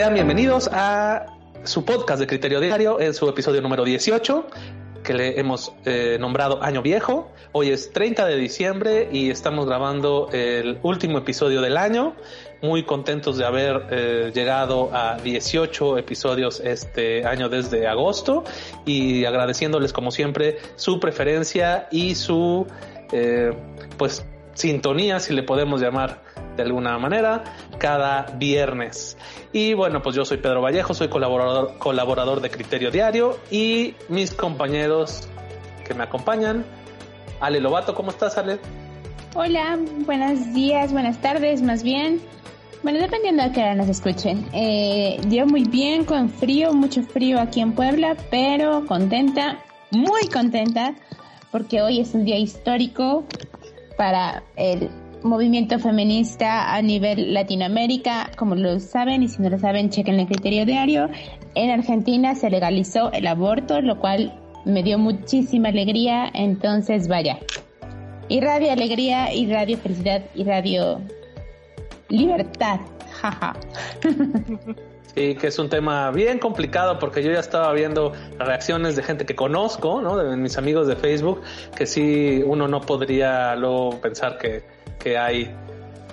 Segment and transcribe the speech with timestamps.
[0.00, 1.26] Sean bienvenidos a
[1.64, 4.46] su podcast de Criterio Diario en su episodio número 18
[5.04, 7.30] que le hemos eh, nombrado Año Viejo.
[7.52, 12.14] Hoy es 30 de diciembre y estamos grabando el último episodio del año.
[12.62, 18.44] Muy contentos de haber eh, llegado a 18 episodios este año desde agosto
[18.86, 22.66] y agradeciéndoles como siempre su preferencia y su
[23.12, 23.52] eh,
[23.98, 24.24] pues
[24.60, 26.22] sintonía, si le podemos llamar
[26.56, 27.44] de alguna manera,
[27.78, 29.16] cada viernes.
[29.52, 34.34] Y bueno, pues yo soy Pedro Vallejo, soy colaborador, colaborador de Criterio Diario y mis
[34.34, 35.28] compañeros
[35.86, 36.64] que me acompañan.
[37.40, 38.58] Ale Lobato, ¿cómo estás, Ale?
[39.34, 42.20] Hola, buenos días, buenas tardes, más bien.
[42.82, 44.46] Bueno, dependiendo de qué hora nos escuchen.
[44.52, 49.58] Eh, yo muy bien, con frío, mucho frío aquí en Puebla, pero contenta,
[49.90, 50.94] muy contenta,
[51.50, 53.24] porque hoy es un día histórico
[54.00, 54.88] para el
[55.22, 60.26] movimiento feminista a nivel Latinoamérica, como lo saben, y si no lo saben, chequen el
[60.26, 61.10] criterio diario.
[61.54, 64.32] En Argentina se legalizó el aborto, lo cual
[64.64, 67.40] me dio muchísima alegría, entonces vaya.
[68.30, 71.02] Y radio alegría, y radio felicidad, y radio
[72.08, 72.80] libertad,
[73.20, 73.54] jaja.
[75.14, 79.26] Sí, que es un tema bien complicado porque yo ya estaba viendo reacciones de gente
[79.26, 80.16] que conozco, ¿no?
[80.16, 81.42] De mis amigos de Facebook,
[81.74, 84.62] que sí uno no podría luego pensar que,
[85.00, 85.52] que hay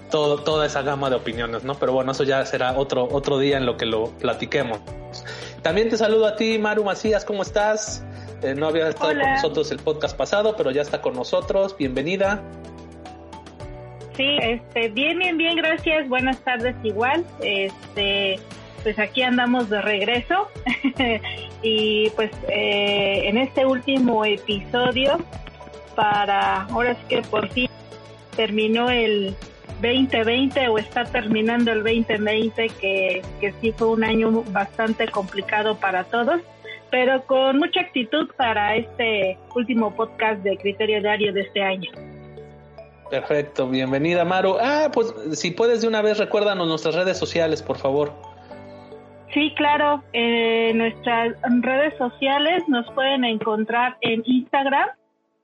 [0.10, 1.76] todo, toda esa gama de opiniones, ¿no?
[1.76, 4.80] Pero bueno, eso ya será otro, otro día en lo que lo platiquemos.
[5.62, 8.04] También te saludo a ti, Maru Macías, ¿cómo estás?
[8.42, 11.76] Eh, no había estado con nosotros el podcast pasado, pero ya está con nosotros.
[11.78, 12.42] Bienvenida.
[14.16, 16.08] Sí, este, bien, bien, bien, gracias.
[16.10, 17.24] Buenas tardes igual.
[17.42, 18.40] Este,
[18.84, 20.50] pues aquí andamos de regreso
[21.62, 25.18] y pues eh, en este último episodio
[25.96, 27.70] para ahora es que por fin
[28.36, 29.36] terminó el
[29.82, 36.04] 2020 o está terminando el 2020 que, que sí fue un año bastante complicado para
[36.06, 36.42] todos
[36.90, 41.92] pero con mucha actitud para este último podcast de Criterio Diario de este año.
[43.10, 44.58] Perfecto, bienvenida Maru.
[44.60, 48.14] Ah, pues si puedes de una vez recuérdanos nuestras redes sociales, por favor.
[49.34, 50.04] Sí, claro.
[50.14, 54.90] En nuestras redes sociales nos pueden encontrar en Instagram,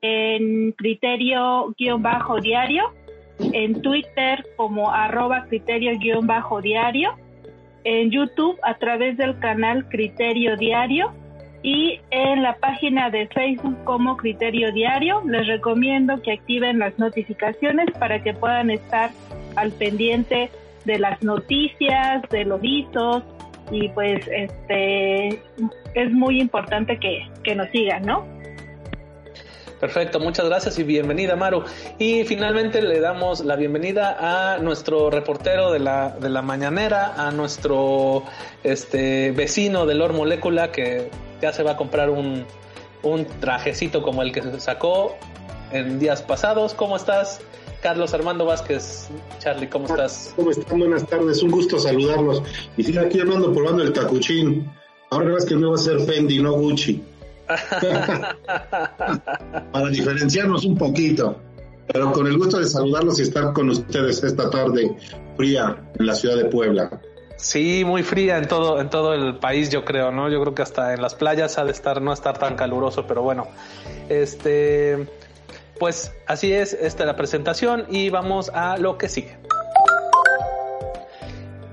[0.00, 2.92] en criterio-diario,
[3.52, 7.16] en Twitter como arroba criterio-diario,
[7.84, 11.12] en YouTube a través del canal Criterio Diario
[11.62, 15.22] y en la página de Facebook como Criterio Diario.
[15.26, 19.10] Les recomiendo que activen las notificaciones para que puedan estar
[19.56, 20.50] al pendiente
[20.84, 23.22] de las noticias, de los hitos,
[23.70, 25.28] y pues este
[25.94, 28.26] es muy importante que, que nos sigan, ¿no?
[29.80, 31.64] Perfecto, muchas gracias y bienvenida Maru.
[31.98, 37.30] Y finalmente le damos la bienvenida a nuestro reportero de la, de la mañanera, a
[37.30, 38.22] nuestro
[38.62, 41.10] este vecino de Lor Molécula que
[41.42, 42.46] ya se va a comprar un,
[43.02, 45.16] un trajecito como el que se sacó
[45.70, 46.72] en días pasados.
[46.72, 47.42] ¿Cómo estás?
[47.84, 49.10] Carlos Armando Vázquez.
[49.40, 50.32] Charlie, ¿cómo estás?
[50.36, 50.78] ¿Cómo están?
[50.78, 52.42] Buenas tardes, un gusto saludarlos.
[52.78, 54.72] Y sigue aquí hablando probando el tacuchín.
[55.10, 57.02] Ahora ves que no va a ser Fendi, no Gucci.
[59.70, 61.38] Para diferenciarnos un poquito.
[61.92, 64.96] Pero con el gusto de saludarlos y estar con ustedes esta tarde
[65.36, 67.02] fría en la ciudad de Puebla.
[67.36, 70.30] Sí, muy fría en todo, en todo el país, yo creo, ¿no?
[70.30, 73.20] Yo creo que hasta en las playas ha de estar, no estar tan caluroso, pero
[73.20, 73.46] bueno.
[74.08, 75.06] Este,
[75.78, 79.36] pues así es, esta es la presentación y vamos a lo que sigue.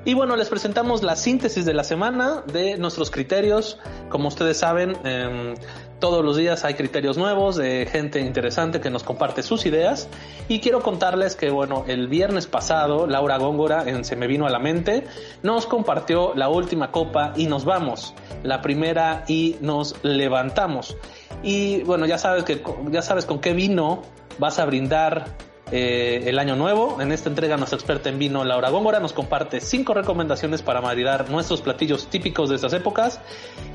[0.03, 3.77] Y bueno, les presentamos la síntesis de la semana de nuestros criterios.
[4.09, 5.53] Como ustedes saben, eh,
[5.99, 10.09] todos los días hay criterios nuevos de gente interesante que nos comparte sus ideas.
[10.47, 14.49] Y quiero contarles que, bueno, el viernes pasado, Laura Góngora en Se me vino a
[14.49, 15.03] la mente,
[15.43, 18.15] nos compartió la última copa y nos vamos.
[18.41, 20.97] La primera y nos levantamos.
[21.43, 24.01] Y bueno, ya sabes que ya sabes con qué vino
[24.37, 25.25] vas a brindar
[25.71, 27.01] eh, el año nuevo.
[27.01, 31.29] En esta entrega nuestra experta en vino Laura Góngora nos comparte cinco recomendaciones para maridar
[31.29, 33.21] nuestros platillos típicos de estas épocas.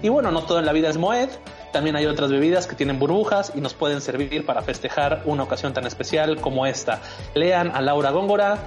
[0.02, 1.30] Y bueno, no todo en la vida es Moed,
[1.72, 5.72] también hay otras bebidas que tienen burbujas y nos pueden servir para festejar una ocasión
[5.72, 7.00] tan especial como esta.
[7.34, 8.58] Lean a Laura Góngora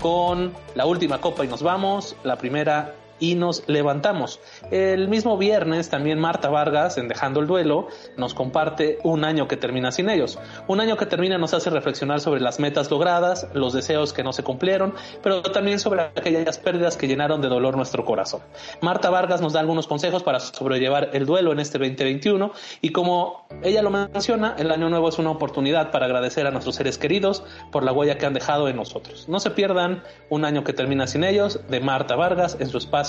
[0.00, 2.14] con la última copa y nos vamos.
[2.22, 4.40] La primera y nos levantamos.
[4.70, 9.56] El mismo viernes también Marta Vargas, en Dejando el Duelo, nos comparte un año que
[9.56, 10.38] termina sin ellos.
[10.66, 14.32] Un año que termina nos hace reflexionar sobre las metas logradas, los deseos que no
[14.32, 18.40] se cumplieron, pero también sobre aquellas pérdidas que llenaron de dolor nuestro corazón.
[18.80, 23.46] Marta Vargas nos da algunos consejos para sobrellevar el duelo en este 2021 y como
[23.62, 27.42] ella lo menciona, el año nuevo es una oportunidad para agradecer a nuestros seres queridos
[27.72, 29.28] por la huella que han dejado en nosotros.
[29.28, 33.05] No se pierdan un año que termina sin ellos de Marta Vargas en su espacio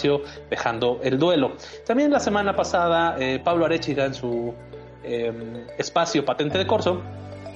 [0.49, 1.53] dejando el duelo.
[1.85, 4.53] También la semana pasada, eh, Pablo Arechiga en su
[5.03, 7.01] em, espacio Patente de Corso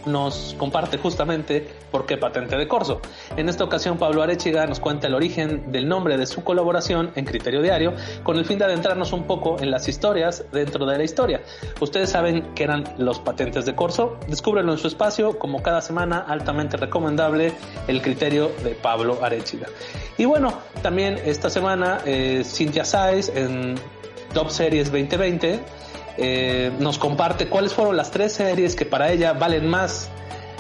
[0.05, 3.01] nos comparte justamente por qué patente de corso.
[3.37, 7.25] En esta ocasión, Pablo Arechiga nos cuenta el origen del nombre de su colaboración en
[7.25, 7.93] Criterio Diario,
[8.23, 11.41] con el fin de adentrarnos un poco en las historias dentro de la historia.
[11.79, 16.25] Ustedes saben que eran los patentes de corso, descúbrenlo en su espacio, como cada semana,
[16.27, 17.53] altamente recomendable
[17.87, 19.67] el criterio de Pablo Arechiga.
[20.17, 22.43] Y bueno, también esta semana, eh,
[23.35, 23.75] en
[24.33, 25.59] Top Series 2020
[26.17, 30.09] eh, nos comparte cuáles fueron las tres series que para ella valen más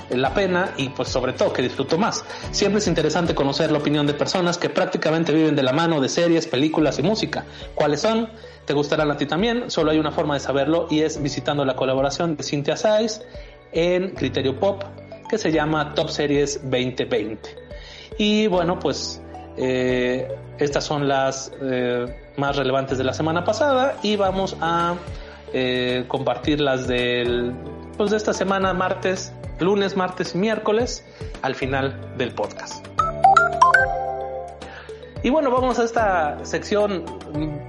[0.09, 2.23] la pena y pues sobre todo que disfruto más.
[2.51, 6.09] Siempre es interesante conocer la opinión de personas que prácticamente viven de la mano de
[6.09, 7.45] series, películas y música.
[7.75, 8.29] ¿Cuáles son?
[8.65, 9.71] ¿Te gustarán a ti también?
[9.71, 13.21] Solo hay una forma de saberlo y es visitando la colaboración de Cynthia Saiz
[13.71, 14.83] en Criterio Pop
[15.29, 17.39] que se llama Top Series 2020.
[18.17, 19.21] Y bueno, pues
[19.57, 20.27] eh,
[20.59, 22.05] estas son las eh,
[22.37, 24.95] más relevantes de la semana pasada y vamos a
[25.53, 27.53] eh, compartir las del,
[27.97, 31.05] pues de esta semana, martes, lunes, martes y miércoles,
[31.41, 32.85] al final del podcast.
[35.23, 37.05] Y bueno, vamos a esta sección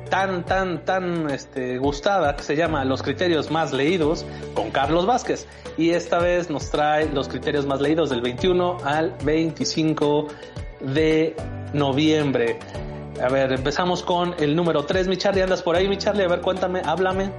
[0.09, 4.25] tan, tan, tan este, gustada que se llama Los criterios más leídos
[4.55, 5.47] con Carlos Vázquez.
[5.77, 10.29] Y esta vez nos trae los criterios más leídos del 21 al 25
[10.81, 11.37] de
[11.75, 12.59] noviembre.
[13.23, 15.09] A ver, empezamos con el número 3.
[15.09, 16.25] Mi Charlie, ¿andas por ahí, mi Charlie?
[16.25, 17.31] A ver, cuéntame, háblame.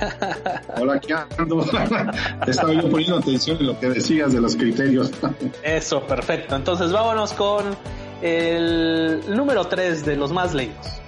[0.80, 1.64] Hola, ¿qué ando?
[2.46, 5.10] Estaba yo poniendo atención en lo que decías de los criterios.
[5.62, 6.56] Eso, perfecto.
[6.56, 7.76] Entonces vámonos con
[8.22, 11.00] el número 3 de los más leídos.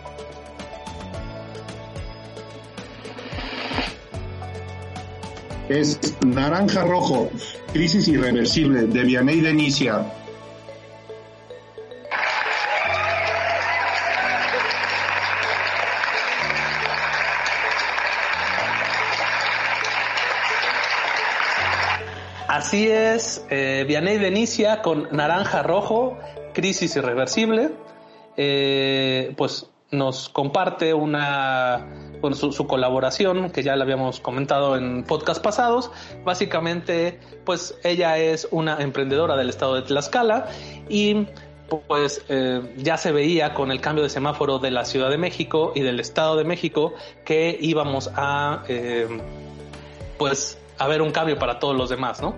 [5.68, 7.28] Es Naranja Rojo,
[7.72, 10.06] Crisis Irreversible, de Vianney Denicia.
[22.56, 26.16] Así es, eh, Vianney Denicia con Naranja Rojo,
[26.54, 27.72] Crisis Irreversible,
[28.38, 31.86] eh, pues nos comparte una
[32.22, 35.90] con su, colaboración que ya le habíamos comentado en podcast pasados.
[36.24, 40.46] Básicamente, pues ella es una emprendedora del estado de Tlaxcala
[40.88, 41.26] y
[41.88, 45.72] pues eh, ya se veía con el cambio de semáforo de la Ciudad de México
[45.74, 46.94] y del Estado de México
[47.26, 49.08] que íbamos a eh,
[50.16, 52.34] pues a ver un cambio para todos los demás, ¿no?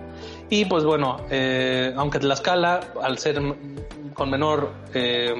[0.49, 3.41] Y pues bueno, eh, aunque Tlaxcala, al ser
[4.13, 5.33] con menor, eh,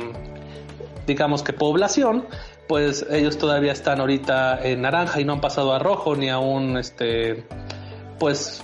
[1.08, 2.28] digamos que población,
[2.68, 6.38] pues ellos todavía están ahorita en naranja y no han pasado a rojo ni a
[6.38, 7.46] un, este,
[8.20, 8.64] pues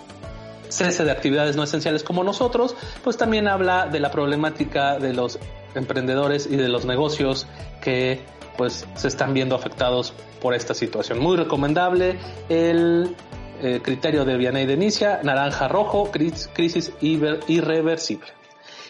[0.69, 5.39] cese de actividades no esenciales como nosotros, pues también habla de la problemática de los
[5.73, 7.47] emprendedores y de los negocios
[7.81, 8.21] que
[8.57, 11.19] pues se están viendo afectados por esta situación.
[11.19, 12.17] Muy recomendable
[12.49, 13.15] el
[13.61, 18.27] eh, criterio de Vianney de Inicia, naranja rojo, crisis irreversible.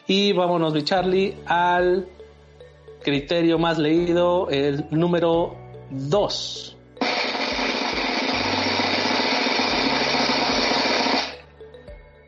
[0.07, 2.07] Y vámonos, mi Charlie, al
[3.03, 5.55] criterio más leído, el número
[5.91, 6.77] 2.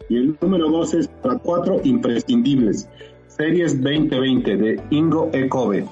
[0.09, 2.87] Y el número 2 es para cuatro imprescindibles.
[3.27, 5.85] Series 2020 de Ingo Ecobe.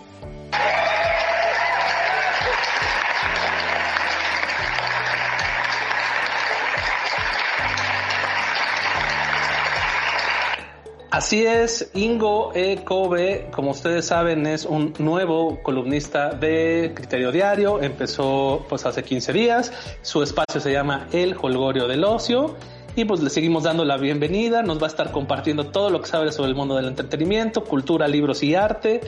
[11.16, 12.84] Así es, Ingo E.
[12.84, 17.82] Kobe, como ustedes saben, es un nuevo columnista de Criterio Diario.
[17.82, 19.72] Empezó pues hace 15 días.
[20.02, 22.58] Su espacio se llama El Holgorio del Ocio.
[22.98, 24.62] Y pues le seguimos dando la bienvenida.
[24.62, 28.10] Nos va a estar compartiendo todo lo que sabe sobre el mundo del entretenimiento, cultura,
[28.10, 29.00] libros y arte.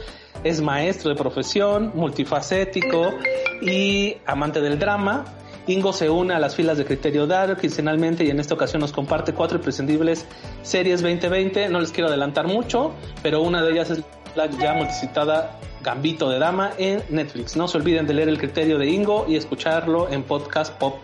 [0.46, 3.16] Es maestro de profesión, multifacético
[3.62, 5.26] y amante del drama.
[5.68, 8.94] Ingo se une a las filas de Criterio Diario quincenalmente y en esta ocasión nos
[8.94, 10.26] comparte cuatro imprescindibles
[10.62, 11.68] series 2020.
[11.68, 14.04] No les quiero adelantar mucho, pero una de ellas es
[14.36, 17.58] la ya multicitada Gambito de Dama en Netflix.
[17.58, 20.96] No se olviden de leer el criterio de Ingo y escucharlo en Podcast Pop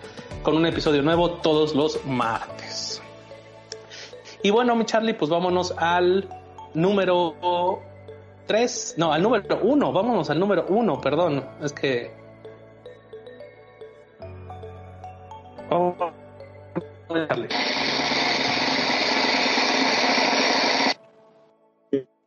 [0.44, 3.02] con un episodio nuevo todos los martes.
[4.44, 6.30] Y bueno, mi Charlie, pues vámonos al
[6.74, 7.82] número
[8.48, 12.23] 3, no, al número 1, vámonos al número 1, perdón, es que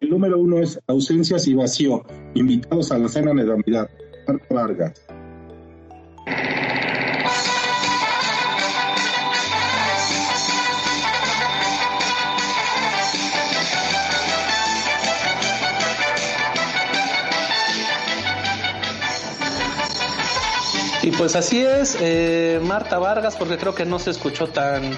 [0.00, 2.02] El número uno es ausencias y vacío.
[2.34, 3.88] Invitados a la cena de Navidad.
[4.50, 4.92] Marta.
[21.06, 24.90] Y pues así es, eh, Marta Vargas, porque creo que no se escuchó tan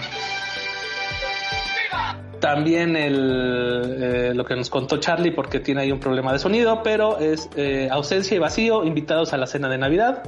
[2.41, 6.83] también el, eh, lo que nos contó Charlie, porque tiene ahí un problema de sonido,
[6.83, 10.23] pero es eh, ausencia y vacío, invitados a la cena de Navidad.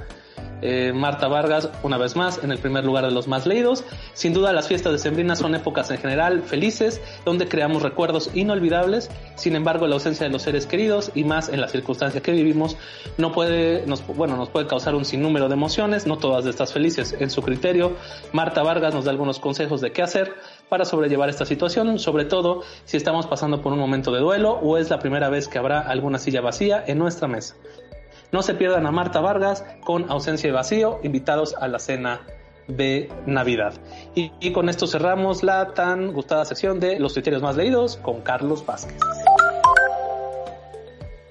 [0.62, 3.84] Eh, Marta Vargas, una vez más, en el primer lugar de los más leídos.
[4.12, 9.10] Sin duda, las fiestas de Sembrina son épocas en general felices, donde creamos recuerdos inolvidables.
[9.36, 12.76] Sin embargo, la ausencia de los seres queridos y más en la circunstancia que vivimos,
[13.18, 16.72] no puede, nos, bueno, nos puede causar un sinnúmero de emociones, no todas de estas
[16.72, 17.16] felices.
[17.18, 17.92] En su criterio,
[18.32, 20.34] Marta Vargas nos da algunos consejos de qué hacer
[20.68, 24.78] para sobrellevar esta situación, sobre todo si estamos pasando por un momento de duelo o
[24.78, 27.56] es la primera vez que habrá alguna silla vacía en nuestra mesa.
[28.32, 32.20] No se pierdan a Marta Vargas con ausencia y vacío, invitados a la cena
[32.68, 33.75] de Navidad.
[34.14, 38.64] Y, con esto cerramos la tan gustada sección de los criterios más leídos con Carlos
[38.64, 38.99] Vázquez.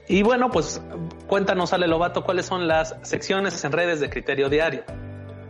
[0.08, 0.82] Y bueno, pues
[1.28, 4.84] cuéntanos, Ale Lobato, cuáles son las secciones en redes de Criterio Diario.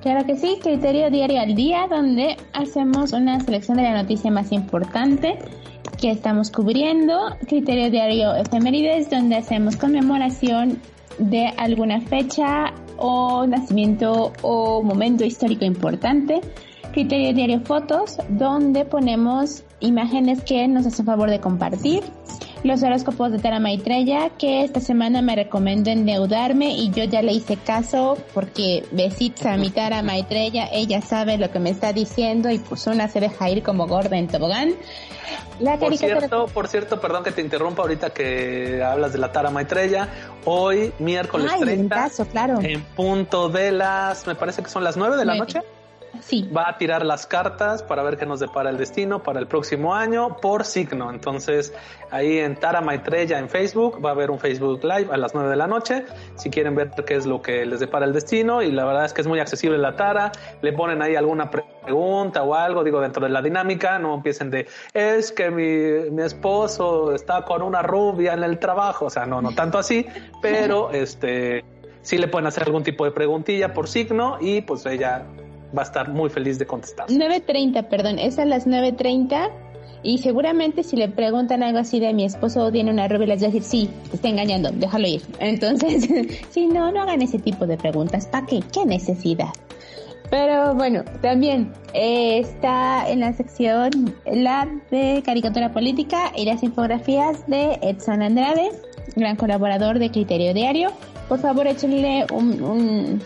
[0.02, 4.52] Claro que sí, Criterio Diario al Día, donde hacemos una selección de la noticia más
[4.52, 5.40] importante
[6.00, 7.36] que estamos cubriendo.
[7.48, 10.80] Criterio Diario Efemérides, donde hacemos conmemoración
[11.20, 16.42] de alguna fecha o nacimiento o momento histórico importante.
[16.92, 22.04] Criterio Diario Fotos, donde ponemos imágenes que nos hacen favor de compartir.
[22.62, 27.32] Los horóscopos de Tara Maitreya, que esta semana me recomendó endeudarme y yo ya le
[27.32, 32.50] hice caso porque besitos a mi Tara Maitreya, ella sabe lo que me está diciendo
[32.50, 34.74] y pues una se deja ir como gorda en tobogán.
[35.80, 40.10] por cierto, por cierto, perdón que te interrumpa ahorita que hablas de la Tara Maitreya.
[40.44, 42.60] Hoy, miércoles 30, claro.
[42.62, 45.62] en punto de las, me parece que son las 9 de la noche.
[46.22, 46.50] Sí.
[46.56, 49.96] Va a tirar las cartas para ver qué nos depara el destino para el próximo
[49.96, 51.10] año por signo.
[51.10, 51.74] Entonces,
[52.12, 55.50] ahí en Tara Maitreya en Facebook va a haber un Facebook Live a las 9
[55.50, 56.06] de la noche.
[56.36, 59.14] Si quieren ver qué es lo que les depara el destino, y la verdad es
[59.14, 60.32] que es muy accesible la Tara.
[60.62, 64.00] Le ponen ahí alguna pregunta o algo, digo, dentro de la dinámica.
[64.00, 69.06] No empiecen de, es que mi, mi esposo está con una rubia en el trabajo.
[69.06, 70.06] O sea, no, no tanto así,
[70.42, 71.64] pero este
[72.02, 75.26] sí le pueden hacer algún tipo de preguntilla por signo y pues ella
[75.78, 77.08] va a estar muy feliz de contestar.
[77.08, 79.50] 9.30, perdón, es a las 9.30
[80.02, 83.48] y seguramente si le preguntan algo así de mi esposo tiene una rubia, les va
[83.48, 85.22] a decir, sí, te está engañando, déjalo ir.
[85.40, 86.08] Entonces,
[86.50, 88.62] si no, no hagan ese tipo de preguntas, ¿para qué?
[88.72, 89.50] ¿Qué necesidad?
[90.30, 93.90] Pero bueno, también eh, está en la sección
[94.32, 98.70] la de caricatura política y las infografías de Edson Andrade,
[99.16, 100.92] gran colaborador de Criterio Diario.
[101.28, 103.22] Por favor, échenle un un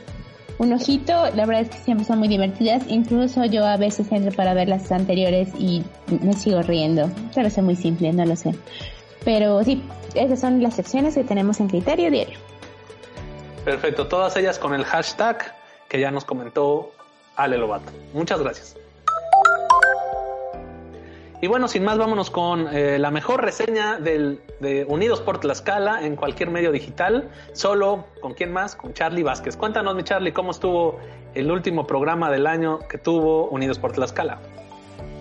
[0.59, 1.13] ojito.
[1.35, 2.83] La verdad es que siempre son muy divertidas.
[2.87, 5.83] Incluso yo a veces entro para ver las anteriores y
[6.21, 7.09] me sigo riendo.
[7.35, 8.53] Vez es muy simple, no lo sé.
[9.25, 9.83] Pero sí,
[10.15, 12.37] esas son las secciones que tenemos en Criterio Diario.
[13.65, 15.55] Perfecto, todas ellas con el hashtag
[15.87, 16.91] que ya nos comentó
[17.35, 17.91] Ale Lobato.
[18.13, 18.75] Muchas gracias.
[21.43, 26.07] Y bueno, sin más, vámonos con eh, la mejor reseña del, de Unidos por Tlaxcala
[26.07, 27.27] en cualquier medio digital.
[27.51, 28.77] Solo, ¿con quién más?
[28.77, 29.57] Con Charlie Vázquez.
[29.57, 30.99] Cuéntanos, mi Charlie, cómo estuvo
[31.35, 34.39] el último programa del año que tuvo Unidos por Tlaxcala.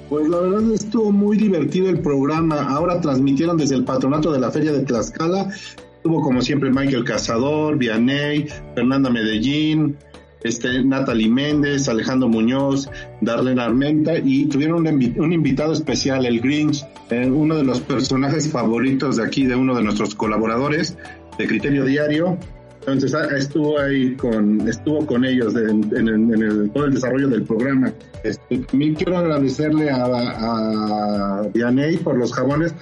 [0.09, 2.73] Pues la verdad estuvo muy divertido el programa.
[2.73, 5.49] Ahora transmitieron desde el patronato de la Feria de Tlaxcala.
[5.97, 9.99] Estuvo como siempre Michael Cazador, Vianey, Fernanda Medellín,
[10.45, 12.89] este, Natalie Méndez, Alejandro Muñoz,
[13.21, 19.17] Darlene Armenta y tuvieron un, invitado especial, el Grinch, eh, uno de los personajes favoritos
[19.17, 20.97] de aquí, de uno de nuestros colaboradores
[21.39, 22.39] de Criterio Diario.
[22.81, 27.93] Entonces ah, estuvo ahí con, estuvo con ellos en, el, todo el desarrollo del programa.
[28.25, 32.75] Este, también quiero agradecerle a, a Dianey por los jabones.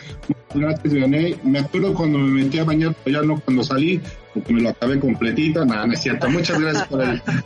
[0.55, 1.37] Gracias, Vianey.
[1.45, 4.01] Me acuerdo cuando me metí a bañar, pero ya no cuando salí,
[4.35, 5.65] porque me lo acabé completita.
[5.65, 6.29] Nada, es cierto.
[6.29, 6.87] Muchas gracias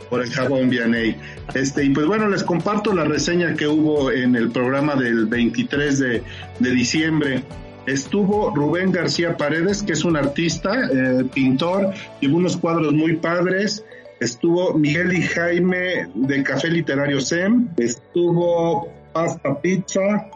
[0.09, 1.15] por el, jabón, Vianey.
[1.53, 5.99] Este, y pues bueno, les comparto la reseña que hubo en el programa del 23
[5.99, 6.23] de,
[6.59, 7.43] de diciembre.
[7.85, 13.85] Estuvo Rubén García Paredes, que es un artista, eh, pintor, y unos cuadros muy padres.
[14.19, 17.69] Estuvo Miguel y Jaime de Café Literario SEM.
[17.77, 20.29] Estuvo Pasta Pizza,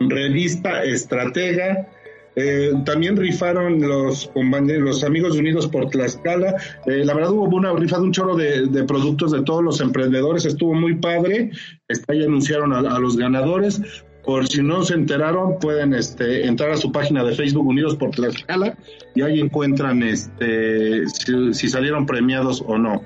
[0.00, 1.88] revista Estratega.
[2.34, 6.56] Eh, también rifaron los los amigos unidos por Tlaxcala.
[6.86, 10.44] Eh, la verdad hubo una rifa de un chorro de, productos de todos los emprendedores,
[10.46, 11.50] estuvo muy padre.
[11.88, 13.82] Está, ahí anunciaron a, los ganadores.
[14.24, 18.10] Por si no se enteraron, pueden este, entrar a su página de Facebook Unidos por
[18.10, 18.78] Tlaxcala
[19.16, 23.02] y ahí encuentran este, si salieron premiados o no.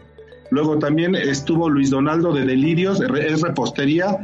[0.50, 4.18] Luego también estuvo Luis Donaldo de Delirios, es repostería,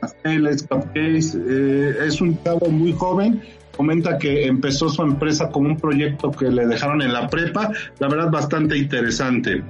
[0.00, 3.42] pasteles, cupcakes, eh, es un chavo muy joven,
[3.76, 8.08] comenta que empezó su empresa como un proyecto que le dejaron en la prepa, la
[8.08, 9.62] verdad bastante interesante.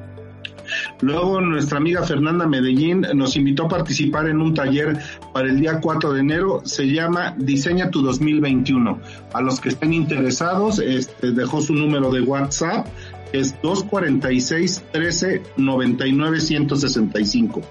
[1.01, 4.99] Luego nuestra amiga Fernanda Medellín nos invitó a participar en un taller
[5.33, 6.63] para el día 4 de enero.
[6.65, 8.99] Se llama Diseña tu 2021.
[9.33, 12.87] A los que estén interesados, este, dejó su número de WhatsApp,
[13.33, 17.63] es 246 13 99 165.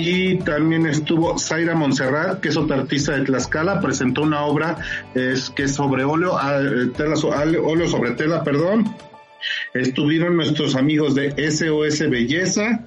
[0.00, 4.76] Y también estuvo Zaira Montserrat, que es otra artista de Tlaxcala, presentó una obra
[5.16, 6.60] es, que es sobre óleo, ah,
[6.96, 8.94] tela, óleo sobre tela, perdón,
[9.74, 12.84] Estuvieron nuestros amigos de SOS Belleza,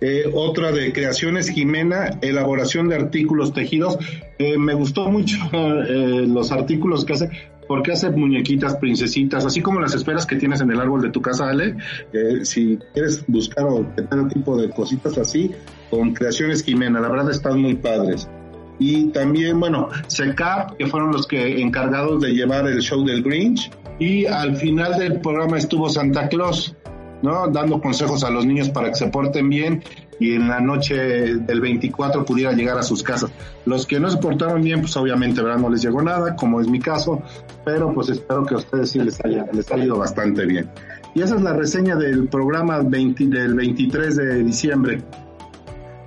[0.00, 3.96] eh, otra de Creaciones Jimena, elaboración de artículos tejidos.
[4.38, 7.30] Eh, me gustó mucho eh, los artículos que hace,
[7.66, 11.20] porque hace muñequitas, princesitas, así como las esferas que tienes en el árbol de tu
[11.20, 11.76] casa, Ale.
[12.42, 15.50] si quieres buscar o tener tipo de cositas así,
[15.90, 18.28] con Creaciones Jimena, la verdad están muy padres.
[18.78, 23.70] Y también, bueno, SECAP, que fueron los que encargados de llevar el show del Grinch
[23.98, 26.74] y al final del programa estuvo Santa Claus,
[27.22, 27.48] ¿no?
[27.48, 29.82] Dando consejos a los niños para que se porten bien
[30.18, 33.30] y en la noche del 24 pudiera llegar a sus casas.
[33.66, 35.58] Los que no se portaron bien, pues obviamente, ¿verdad?
[35.58, 37.22] No les llegó nada, como es mi caso,
[37.64, 40.68] pero pues espero que a ustedes sí les haya, les haya ido bastante bien.
[41.14, 45.02] Y esa es la reseña del programa 20, del 23 de diciembre.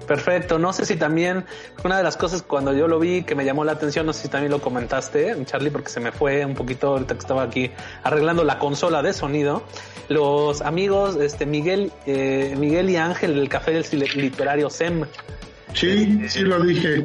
[0.08, 0.58] Perfecto.
[0.58, 1.46] No sé si también
[1.84, 4.24] una de las cosas cuando yo lo vi que me llamó la atención, no sé
[4.24, 7.70] si también lo comentaste, Charlie, porque se me fue un poquito ahorita que estaba aquí
[8.04, 9.64] arreglando la consola de sonido.
[10.08, 13.86] Los amigos, este Miguel, eh, Miguel y Ángel del Café del
[14.16, 15.06] Literario SEM.
[15.74, 17.04] Sí, sí lo dije.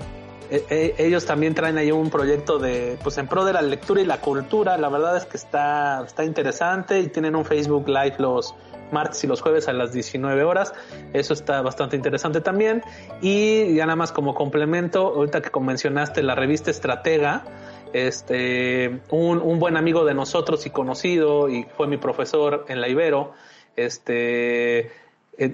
[0.50, 4.00] Eh, eh, ellos también traen ahí un proyecto de, pues en pro de la lectura
[4.00, 4.76] y la cultura.
[4.76, 8.54] La verdad es que está, está interesante y tienen un Facebook Live los,
[8.92, 10.72] martes y los jueves a las 19 horas.
[11.12, 12.82] Eso está bastante interesante también.
[13.20, 17.44] Y ya nada más como complemento, ahorita que mencionaste la revista Estratega,
[17.92, 22.88] este, un, un buen amigo de nosotros y conocido y fue mi profesor en la
[22.88, 23.32] Ibero,
[23.76, 24.90] este,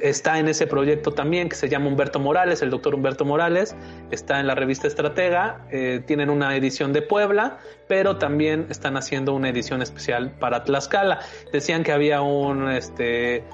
[0.03, 3.77] está en ese proyecto también que se llama Humberto Morales, el doctor Humberto Morales,
[4.11, 9.35] está en la revista Estratega, eh, tienen una edición de Puebla, pero también están haciendo
[9.35, 11.21] una edición especial para Tlaxcala.
[11.53, 13.45] Decían que había un, este,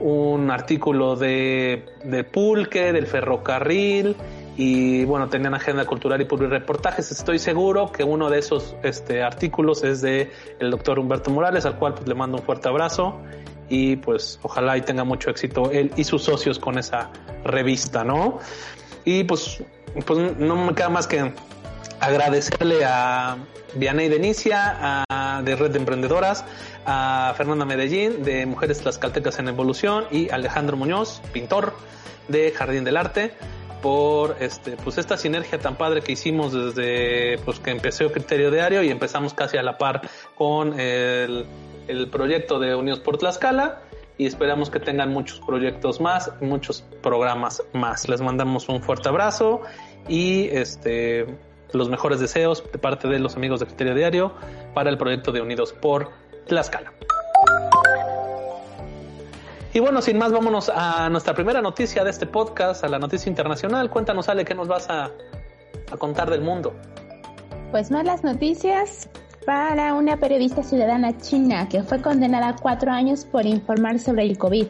[0.00, 4.16] un artículo de, de Pulque, del ferrocarril,
[4.56, 7.10] y bueno, tenían agenda cultural y reportajes.
[7.10, 11.78] Estoy seguro que uno de esos este, artículos es de el doctor Humberto Morales, al
[11.78, 13.18] cual pues, le mando un fuerte abrazo
[13.72, 17.10] y pues ojalá y tenga mucho éxito él y sus socios con esa
[17.42, 18.38] revista, ¿no?
[19.02, 19.62] Y pues,
[20.04, 21.32] pues no me queda más que
[21.98, 23.38] agradecerle a
[23.74, 26.44] Vianey Denicia, a, de Red de Emprendedoras,
[26.84, 31.72] a Fernanda Medellín de Mujeres Tlaxcaltecas en Evolución y Alejandro Muñoz, pintor
[32.28, 33.32] de Jardín del Arte
[33.80, 38.82] por este pues esta sinergia tan padre que hicimos desde pues que empecé Criterio Diario
[38.82, 40.02] y empezamos casi a la par
[40.36, 41.46] con el
[41.88, 43.82] el proyecto de Unidos por Tlaxcala
[44.18, 48.08] y esperamos que tengan muchos proyectos más, muchos programas más.
[48.08, 49.62] Les mandamos un fuerte abrazo
[50.08, 51.26] y este
[51.72, 54.34] los mejores deseos de parte de los amigos de Criterio Diario
[54.74, 56.10] para el proyecto de Unidos por
[56.46, 56.92] Tlaxcala.
[59.74, 63.30] Y bueno, sin más, vámonos a nuestra primera noticia de este podcast, a la noticia
[63.30, 63.88] internacional.
[63.88, 65.06] Cuéntanos, Ale, ¿qué nos vas a,
[65.90, 66.74] a contar del mundo?
[67.70, 69.08] Pues malas noticias
[69.44, 74.38] para una periodista ciudadana china que fue condenada a cuatro años por informar sobre el
[74.38, 74.66] COVID.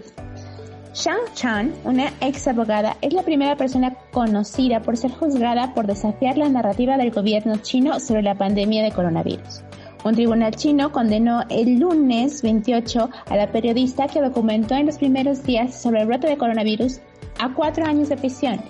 [0.94, 6.36] Shang Chan, una ex abogada, es la primera persona conocida por ser juzgada por desafiar
[6.36, 9.62] la narrativa del gobierno chino sobre la pandemia de coronavirus.
[10.04, 15.44] Un tribunal chino condenó el lunes 28 a la periodista que documentó en los primeros
[15.44, 17.00] días sobre el brote de coronavirus
[17.38, 18.60] a cuatro años de prisión,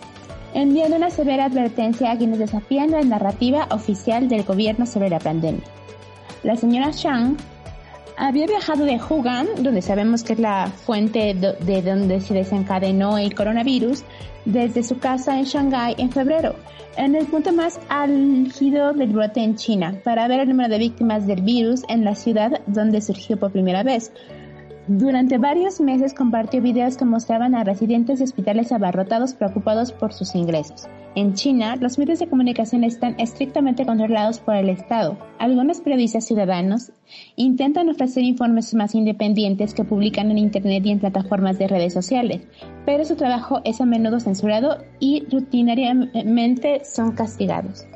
[0.54, 5.81] enviando una severa advertencia a quienes desafían la narrativa oficial del gobierno sobre la pandemia.
[6.42, 7.36] La señora Shang
[8.16, 13.34] había viajado de Wuhan, donde sabemos que es la fuente de donde se desencadenó el
[13.34, 14.02] coronavirus,
[14.44, 16.56] desde su casa en Shanghái en febrero,
[16.96, 21.28] en el punto más álgido del brote en China, para ver el número de víctimas
[21.28, 24.12] del virus en la ciudad donde surgió por primera vez.
[24.88, 30.34] Durante varios meses compartió videos que mostraban a residentes de hospitales abarrotados preocupados por sus
[30.34, 30.88] ingresos.
[31.14, 35.18] En China, los medios de comunicación están estrictamente controlados por el Estado.
[35.38, 36.90] Algunos periodistas ciudadanos
[37.36, 42.46] intentan ofrecer informes más independientes que publican en Internet y en plataformas de redes sociales,
[42.86, 47.86] pero su trabajo es a menudo censurado y rutinariamente son castigados.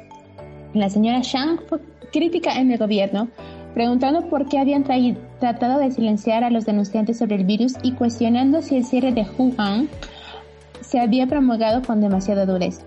[0.75, 1.81] La señora Shang fue
[2.13, 3.29] crítica en el gobierno,
[3.73, 8.61] preguntando por qué habían tratado de silenciar a los denunciantes sobre el virus y cuestionando
[8.61, 9.89] si el cierre de Wuhan
[10.83, 12.85] se había promulgado con demasiada dureza.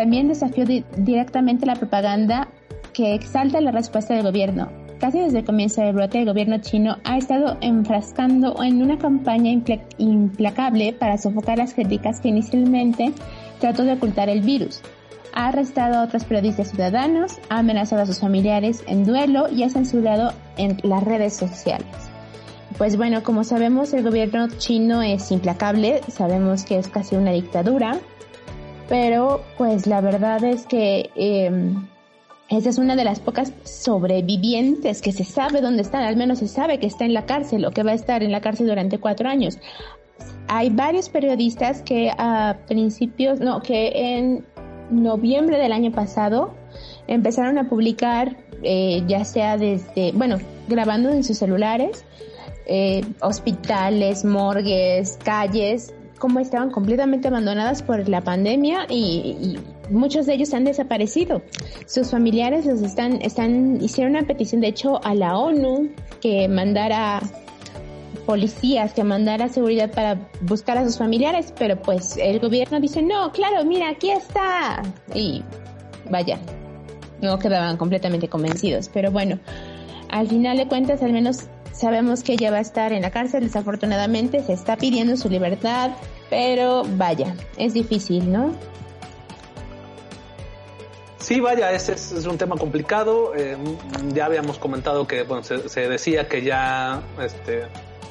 [0.00, 2.48] También desafió directamente la propaganda
[2.94, 4.70] que exalta la respuesta del gobierno.
[4.98, 9.50] casi desde el comienzo del brote, el gobierno chino ha estado enfrascando en una campaña
[9.98, 13.12] implacable para sofocar las críticas que inicialmente
[13.58, 14.80] trató de ocultar el virus.
[15.34, 19.68] Ha arrestado a otros periodistas ciudadanos, ha amenazado a sus familiares en duelo y ha
[19.68, 21.86] censurado en las redes sociales.
[22.78, 28.00] Pues bueno, como sabemos, el gobierno chino es implacable, sabemos que es casi una dictadura,
[28.90, 31.72] pero pues la verdad es que eh,
[32.48, 36.48] esa es una de las pocas sobrevivientes que se sabe dónde están, al menos se
[36.48, 38.98] sabe que está en la cárcel o que va a estar en la cárcel durante
[38.98, 39.58] cuatro años.
[40.48, 44.44] Hay varios periodistas que a principios, no, que en
[44.90, 46.52] noviembre del año pasado
[47.06, 52.04] empezaron a publicar, eh, ya sea desde, bueno, grabando en sus celulares,
[52.66, 59.58] eh, hospitales, morgues, calles, como estaban completamente abandonadas por la pandemia y
[59.90, 61.42] muchos de ellos han desaparecido.
[61.86, 65.88] Sus familiares los están, están, hicieron una petición, de hecho, a la ONU
[66.20, 67.20] que mandara
[68.26, 73.32] policías, que mandara seguridad para buscar a sus familiares, pero pues el gobierno dice, no,
[73.32, 74.82] claro, mira, aquí está.
[75.14, 75.42] Y
[76.10, 76.38] vaya,
[77.22, 78.90] no quedaban completamente convencidos.
[78.92, 79.38] Pero bueno,
[80.10, 81.48] al final de cuentas, al menos
[81.80, 85.92] sabemos que ella va a estar en la cárcel, desafortunadamente, se está pidiendo su libertad,
[86.28, 88.52] pero vaya, es difícil, ¿no?
[91.18, 93.34] Sí, vaya, ese es, un tema complicado.
[93.36, 93.56] Eh,
[94.12, 97.66] ya habíamos comentado que bueno, se, decía que ya este,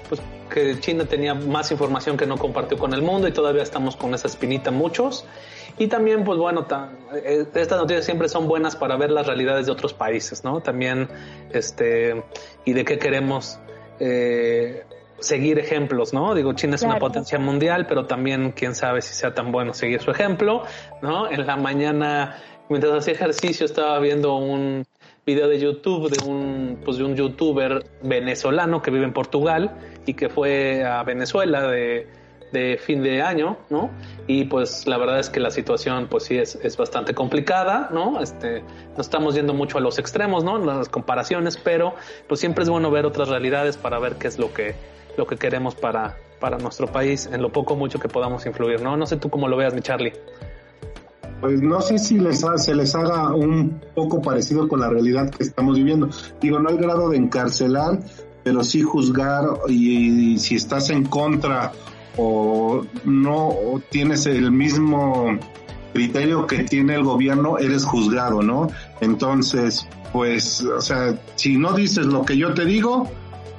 [0.08, 3.96] pues, que China tenía más información que no compartió con el mundo y todavía estamos
[3.96, 5.26] con esa espinita muchos.
[5.80, 6.68] Y también, pues bueno,
[7.16, 10.60] eh, estas noticias siempre son buenas para ver las realidades de otros países, ¿no?
[10.60, 11.08] También,
[11.52, 12.22] este,
[12.66, 13.60] y de qué queremos
[14.02, 14.84] eh,
[15.20, 16.36] seguir ejemplos, ¿no?
[16.36, 20.02] Digo, China es una potencia mundial, pero también quién sabe si sea tan bueno seguir
[20.02, 20.64] su ejemplo,
[21.02, 21.32] ¿no?
[21.32, 22.36] En la mañana
[22.68, 24.86] mientras hacía ejercicio estaba viendo un
[25.26, 29.72] video de YouTube de un, pues de un youtuber venezolano que vive en Portugal
[30.06, 32.19] y que fue a Venezuela de,
[32.52, 33.90] de fin de año, ¿no?
[34.28, 38.22] Y pues la verdad es que la situación pues sí es, es bastante complicada, ¿no?
[38.22, 40.58] Este, no estamos yendo mucho a los extremos, ¿no?
[40.58, 41.94] Las comparaciones, pero
[42.28, 44.76] pues siempre es bueno ver otras realidades para ver qué es lo que,
[45.18, 48.98] lo que queremos para, para nuestro país, en lo poco mucho que podamos influir, ¿no?
[48.98, 50.14] No sé tú cómo lo veas, mi Charlie.
[51.42, 55.44] Pues no sé si les se les haga un poco parecido con la realidad que
[55.44, 56.10] estamos viviendo.
[56.42, 58.00] Digo, no hay grado de encarcelar,
[58.44, 61.72] pero sí juzgar y, si estás en contra
[62.22, 65.40] o no tienes el mismo
[65.94, 68.70] criterio que tiene el gobierno, eres juzgado, ¿no?
[69.00, 73.10] Entonces, pues, o sea, si no dices lo que yo te digo,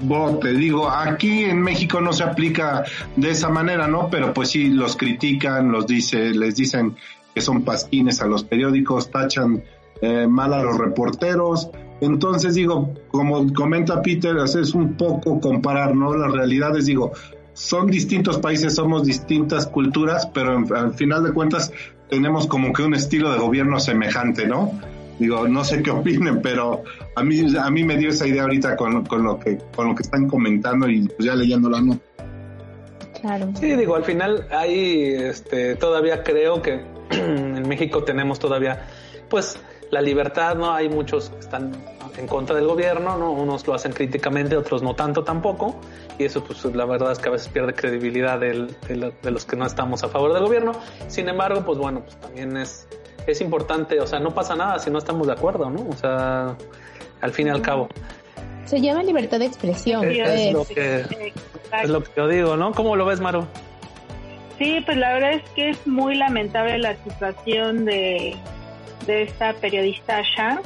[0.00, 2.84] vos te digo, aquí en México no se aplica
[3.16, 4.08] de esa manera, ¿no?
[4.10, 6.96] Pero pues sí, los critican, los dice, les dicen
[7.34, 9.62] que son pasquines a los periódicos, tachan
[10.02, 11.70] eh, mal a los reporteros.
[12.02, 16.14] Entonces digo, como comenta Peter, es un poco comparar, ¿no?
[16.14, 17.12] Las realidades, digo,
[17.60, 21.70] son distintos países, somos distintas culturas, pero al final de cuentas
[22.08, 24.80] tenemos como que un estilo de gobierno semejante, ¿no?
[25.18, 28.76] Digo, no sé qué opinen, pero a mí, a mí me dio esa idea ahorita
[28.76, 32.00] con, con lo que, con lo que están comentando y pues ya leyéndola, ¿no?
[33.20, 33.52] Claro.
[33.60, 38.86] Sí, digo, al final hay, este, todavía creo que en México tenemos todavía,
[39.28, 40.72] pues, la libertad, ¿no?
[40.72, 41.72] Hay muchos que están
[42.16, 43.32] en contra del gobierno, ¿no?
[43.32, 45.80] Unos lo hacen críticamente, otros no tanto tampoco.
[46.18, 48.68] Y eso, pues, la verdad es que a veces pierde credibilidad de,
[49.30, 50.72] los que no estamos a favor del gobierno.
[51.08, 52.88] Sin embargo, pues bueno, pues también es,
[53.26, 55.88] es importante, o sea, no pasa nada si no estamos de acuerdo, ¿no?
[55.88, 56.56] O sea,
[57.20, 57.88] al fin y al cabo.
[58.64, 60.04] Se llama libertad de expresión.
[60.08, 61.04] Es, es, lo, que,
[61.82, 62.72] es lo que yo digo, ¿no?
[62.72, 63.46] ¿Cómo lo ves, Maru?
[64.58, 68.36] Sí, pues la verdad es que es muy lamentable la situación de,
[69.06, 70.60] de esta periodista Shang.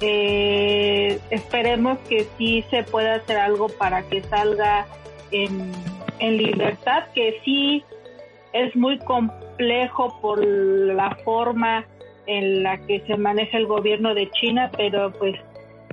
[0.00, 4.86] Eh, esperemos que sí se pueda hacer algo para que salga
[5.30, 5.72] en,
[6.20, 7.84] libertad, que sí
[8.52, 11.86] es muy complejo por la forma
[12.26, 15.36] en la que se maneja el gobierno de China, pero pues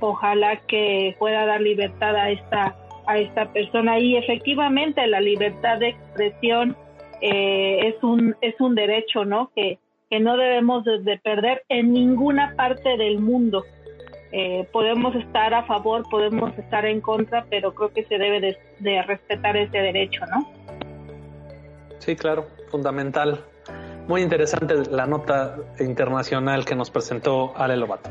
[0.00, 2.76] ojalá que pueda dar libertad a esta
[3.06, 3.98] a esta persona.
[3.98, 6.76] Y efectivamente la libertad de expresión
[7.20, 9.78] eh, es un es un derecho no que,
[10.10, 13.64] que no debemos de, perder en ninguna parte del mundo
[14.32, 18.40] eh, podemos estar a favor podemos estar en contra pero creo que se debe
[18.78, 20.48] de, respetar ese derecho no
[21.98, 23.44] sí claro fundamental
[24.08, 28.10] muy interesante la nota internacional que nos presentó Ale Lobato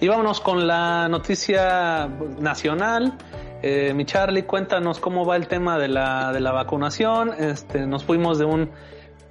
[0.00, 3.16] y vámonos con la noticia nacional
[3.62, 7.32] eh, mi Charlie, cuéntanos cómo va el tema de la, de la vacunación.
[7.38, 8.70] Este, nos fuimos de un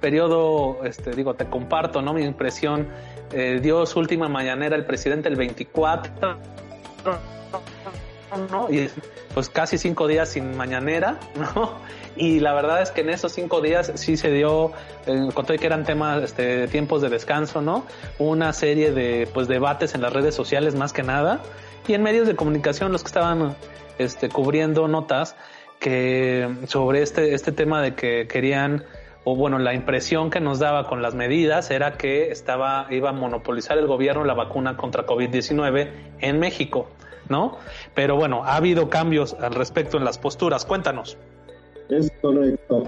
[0.00, 2.12] periodo, este, digo, te comparto, ¿no?
[2.12, 2.88] Mi impresión,
[3.32, 6.36] eh, dio su última mañanera el presidente el 24,
[8.50, 8.70] ¿no?
[8.70, 8.88] Y
[9.34, 11.18] pues casi cinco días sin mañanera,
[11.54, 11.74] ¿no?
[12.16, 14.72] Y la verdad es que en esos cinco días sí se dio,
[15.06, 17.84] eh, conté que eran temas, este, tiempos de descanso, ¿no?
[18.18, 21.42] Una serie de, pues, debates en las redes sociales más que nada,
[21.86, 23.54] y en medios de comunicación los que estaban,
[23.98, 25.36] este, cubriendo notas
[25.78, 28.84] que sobre este, este tema de que querían
[29.28, 33.12] o bueno, la impresión que nos daba con las medidas era que estaba, iba a
[33.12, 36.86] monopolizar el gobierno la vacuna contra COVID-19 en México,
[37.28, 37.58] ¿no?
[37.92, 40.64] Pero bueno, ha habido cambios al respecto en las posturas.
[40.64, 41.18] Cuéntanos.
[41.88, 42.84] Es correcto.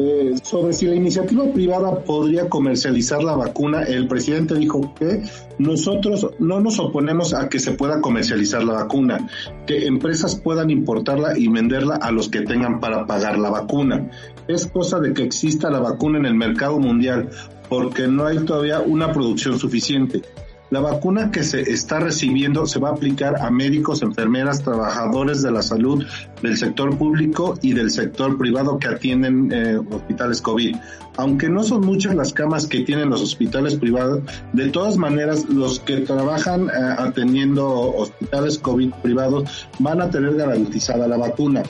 [0.00, 5.24] Eh, sobre si la iniciativa privada podría comercializar la vacuna, el presidente dijo que
[5.58, 9.28] nosotros no nos oponemos a que se pueda comercializar la vacuna,
[9.66, 14.08] que empresas puedan importarla y venderla a los que tengan para pagar la vacuna.
[14.46, 17.30] Es cosa de que exista la vacuna en el mercado mundial,
[17.68, 20.22] porque no hay todavía una producción suficiente.
[20.70, 25.50] La vacuna que se está recibiendo se va a aplicar a médicos, enfermeras, trabajadores de
[25.50, 26.04] la salud
[26.42, 30.76] del sector público y del sector privado que atienden eh, hospitales COVID.
[31.16, 34.20] Aunque no son muchas las camas que tienen los hospitales privados,
[34.52, 41.08] de todas maneras los que trabajan eh, atendiendo hospitales COVID privados van a tener garantizada
[41.08, 41.62] la vacuna.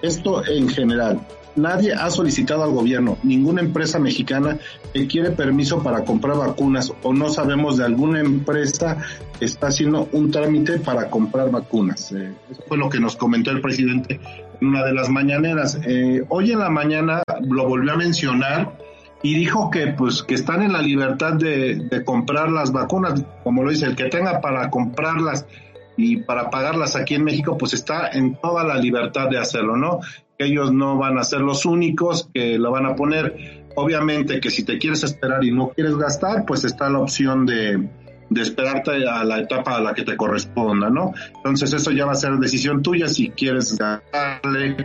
[0.00, 1.20] Esto en general.
[1.56, 4.58] Nadie ha solicitado al gobierno, ninguna empresa mexicana
[4.92, 8.98] que quiere permiso para comprar vacunas o no sabemos de alguna empresa
[9.38, 12.12] que está haciendo un trámite para comprar vacunas.
[12.12, 14.20] Eh, eso fue lo que nos comentó el presidente
[14.60, 15.78] en una de las mañaneras.
[15.86, 18.76] Eh, hoy en la mañana lo volvió a mencionar
[19.22, 23.62] y dijo que pues que están en la libertad de, de comprar las vacunas, como
[23.62, 25.46] lo dice, el que tenga para comprarlas
[25.96, 30.00] y para pagarlas aquí en México, pues está en toda la libertad de hacerlo, ¿no?
[30.38, 33.64] Ellos no van a ser los únicos que lo van a poner.
[33.76, 37.88] Obviamente que si te quieres esperar y no quieres gastar, pues está la opción de,
[38.30, 41.12] de esperarte a la etapa a la que te corresponda, ¿no?
[41.36, 44.76] Entonces eso ya va a ser decisión tuya si quieres darle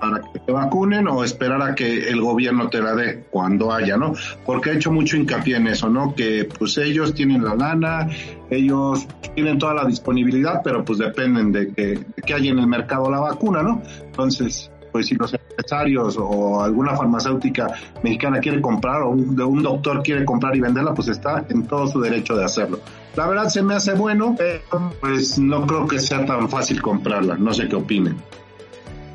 [0.00, 3.96] para que te vacunen o esperar a que el gobierno te la dé cuando haya,
[3.96, 4.12] ¿no?
[4.46, 6.14] Porque he hecho mucho hincapié en eso, ¿no?
[6.14, 8.08] Que pues ellos tienen la lana,
[8.50, 12.66] ellos tienen toda la disponibilidad, pero pues dependen de que, de que haya en el
[12.66, 13.82] mercado la vacuna, ¿no?
[14.04, 20.02] Entonces, pues si los empresarios o alguna farmacéutica mexicana quiere comprar o un, un, doctor
[20.02, 22.80] quiere comprar y venderla, pues está en todo su derecho de hacerlo.
[23.14, 27.36] La verdad se me hace bueno, pero pues no creo que sea tan fácil comprarla,
[27.36, 28.16] no sé qué opinen.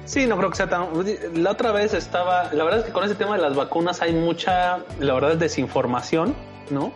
[0.05, 0.87] Sí, no creo que sea tan...
[1.35, 2.53] La otra vez estaba...
[2.53, 6.33] La verdad es que con ese tema de las vacunas hay mucha, la verdad, desinformación,
[6.69, 6.93] ¿no?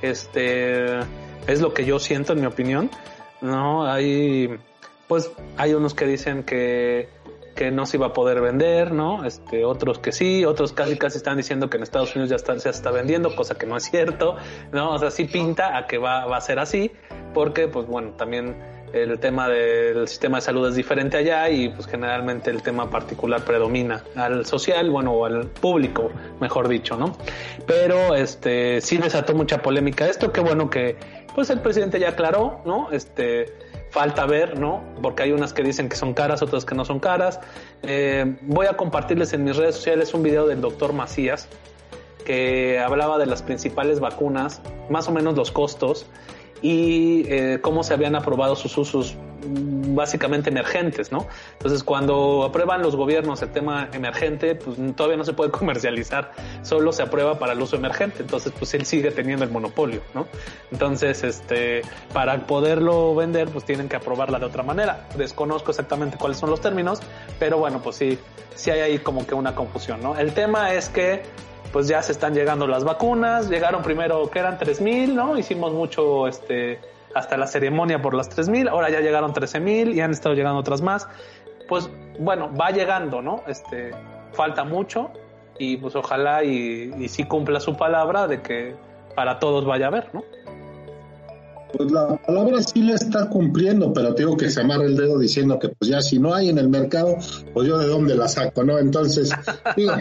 [0.00, 1.00] Este...
[1.46, 2.90] Es lo que yo siento, en mi opinión,
[3.42, 3.84] ¿no?
[3.84, 4.58] Hay...
[5.08, 7.19] Pues hay unos que dicen que
[7.54, 9.24] que no se iba a poder vender, ¿no?
[9.24, 12.58] Este, otros que sí, otros casi casi están diciendo que en Estados Unidos ya está,
[12.58, 14.36] se está vendiendo, cosa que no es cierto,
[14.72, 14.92] ¿no?
[14.92, 16.92] O sea, sí pinta a que va, va a ser así,
[17.34, 18.56] porque, pues bueno, también
[18.92, 23.42] el tema del sistema de salud es diferente allá y pues generalmente el tema particular
[23.44, 26.10] predomina al social, bueno, o al público,
[26.40, 27.16] mejor dicho, ¿no?
[27.66, 30.96] Pero este sí desató mucha polémica esto, qué bueno que
[31.34, 32.90] pues el presidente ya aclaró, ¿no?
[32.90, 34.82] Este falta ver, ¿no?
[35.02, 37.40] Porque hay unas que dicen que son caras, otras que no son caras.
[37.82, 41.48] Eh, voy a compartirles en mis redes sociales un video del doctor Macías
[42.24, 46.06] que hablaba de las principales vacunas, más o menos los costos
[46.62, 51.26] y eh, cómo se habían aprobado sus usos básicamente emergentes, ¿no?
[51.52, 56.92] Entonces, cuando aprueban los gobiernos el tema emergente, pues todavía no se puede comercializar, solo
[56.92, 60.26] se aprueba para el uso emergente, entonces pues él sigue teniendo el monopolio, ¿no?
[60.70, 65.08] Entonces, este, para poderlo vender, pues tienen que aprobarla de otra manera.
[65.16, 67.00] Desconozco exactamente cuáles son los términos,
[67.38, 68.18] pero bueno, pues sí,
[68.54, 70.16] sí hay ahí como que una confusión, ¿no?
[70.18, 71.22] El tema es que
[71.72, 75.38] pues ya se están llegando las vacunas, llegaron primero que eran 3000, ¿no?
[75.38, 76.80] Hicimos mucho este
[77.14, 80.82] hasta la ceremonia por las 3000, ahora ya llegaron 13000 y han estado llegando otras
[80.82, 81.08] más.
[81.68, 83.42] Pues bueno, va llegando, ¿no?
[83.46, 83.92] Este
[84.32, 85.10] falta mucho
[85.58, 88.74] y pues ojalá y, y sí cumpla su palabra de que
[89.14, 90.24] para todos vaya a haber, ¿no?
[91.76, 95.68] Pues la palabra sí la está cumpliendo, pero tengo que se el dedo diciendo que
[95.68, 97.16] pues ya si no hay en el mercado,
[97.54, 98.78] pues yo de dónde la saco, ¿no?
[98.78, 99.30] Entonces,
[99.76, 99.92] digo,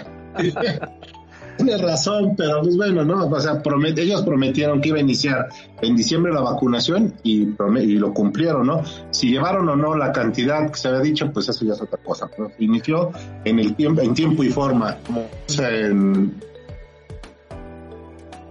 [1.70, 3.28] tiene razón, pero pues bueno, ¿no?
[3.28, 3.62] O sea,
[3.98, 5.50] ellos prometieron que iba a iniciar
[5.82, 8.82] en diciembre la vacunación y, y lo cumplieron, ¿no?
[9.12, 12.00] Si llevaron o no la cantidad que se había dicho, pues eso ya es otra
[12.00, 12.30] cosa.
[12.60, 13.12] Inició
[13.46, 14.98] en el tiempo, en tiempo y forma.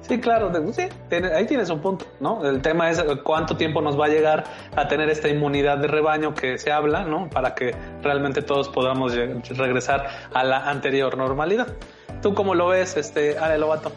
[0.02, 0.84] Sí, claro, sí,
[1.34, 2.48] ahí tienes un punto, ¿no?
[2.48, 6.34] El tema es cuánto tiempo nos va a llegar a tener esta inmunidad de rebaño
[6.34, 7.28] que se habla, ¿no?
[7.28, 11.66] Para que realmente todos podamos regresar a la anterior normalidad.
[12.22, 13.92] ¿Tú cómo lo ves, este, Ale Lobato?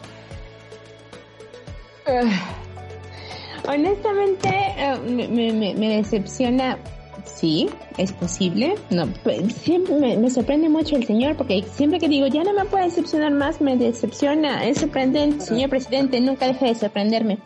[3.68, 6.78] honestamente, eh, me, decepciona.
[7.24, 8.74] Sí, es posible.
[8.90, 12.84] No, pues, me, sorprende mucho el señor porque siempre que digo ya no me puede
[12.84, 14.64] decepcionar más, me decepciona.
[14.64, 17.38] Es sorprendente, señor presidente, nunca deja de sorprenderme.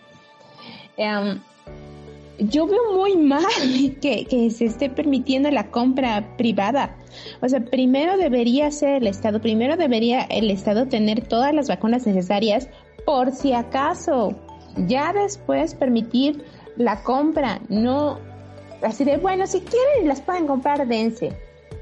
[0.97, 1.41] Em,
[2.39, 3.45] yo veo muy mal
[4.01, 6.97] que, se esté permitiendo la compra privada.
[7.41, 12.07] O sea, primero debería ser el Estado, primero debería el Estado tener todas las vacunas
[12.07, 12.69] necesarias
[13.05, 14.37] por si acaso.
[14.87, 16.45] Ya después permitir
[16.77, 18.19] la compra, no
[18.83, 21.33] así de, bueno, si quieren las pueden comprar, dense.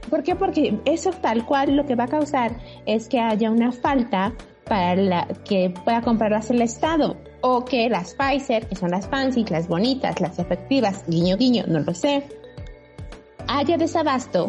[0.08, 0.36] ¿Por qué?
[0.36, 4.32] Porque eso tal cual lo que va a causar es que haya una falta
[4.66, 9.44] para la que pueda comprarlas el Estado o que las Pfizer, que son las fancy,
[9.44, 12.24] las bonitas, las efectivas, guiño guiño, no lo sé,
[13.46, 14.46] haya desabasto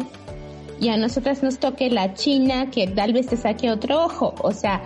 [0.80, 4.52] y a nosotras nos toque la China que tal vez te saque otro ojo, o
[4.52, 4.82] sea,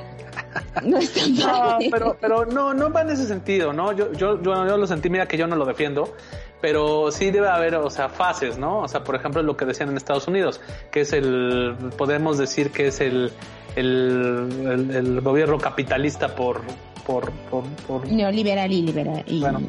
[0.85, 3.93] no está No, pero, pero no, no va en ese sentido, ¿no?
[3.93, 6.15] Yo, yo, yo, yo lo sentí, mira que yo no lo defiendo,
[6.61, 8.81] pero sí debe haber, o sea, fases, ¿no?
[8.81, 12.71] O sea, por ejemplo, lo que decían en Estados Unidos, que es el, podemos decir
[12.71, 13.33] que es el,
[13.77, 16.63] el, el gobierno capitalista por,
[17.07, 17.33] por,
[18.09, 19.25] neoliberal y liberal.
[19.27, 19.41] Y...
[19.41, 19.61] Bueno,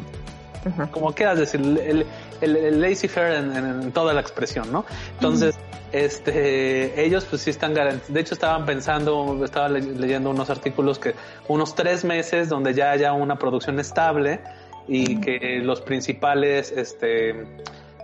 [0.92, 2.06] como quieras decir, el,
[2.42, 4.86] el, lazy fair en, toda la expresión, ¿no?
[5.16, 5.56] Entonces,
[5.92, 8.14] este, ellos pues sí están garantizados.
[8.14, 11.16] De hecho, estaban pensando, estaba leyendo unos artículos que
[11.48, 14.40] unos tres meses donde ya haya una producción estable
[14.88, 17.46] y que los principales, este,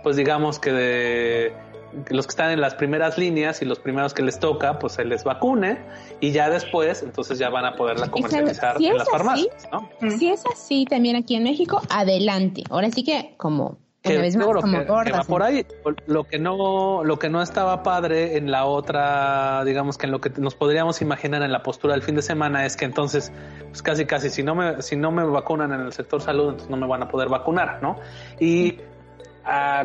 [0.02, 1.52] pues digamos que de
[2.10, 5.04] los que están en las primeras líneas y los primeros que les toca, pues se
[5.04, 5.78] les vacune
[6.20, 9.88] y ya después, entonces ya van a poderla comercializar en las farmacias, ¿no?
[10.18, 12.64] Si es así también aquí en México, adelante.
[12.70, 15.66] Ahora sí que como una vez más, como va por ahí.
[16.06, 20.20] Lo que no, lo que no estaba padre en la otra, digamos que en lo
[20.20, 23.32] que nos podríamos imaginar en la postura del fin de semana es que entonces,
[23.68, 26.70] pues casi casi si no me, si no me vacunan en el sector salud, entonces
[26.70, 27.96] no me van a poder vacunar, ¿no?
[28.40, 28.78] Y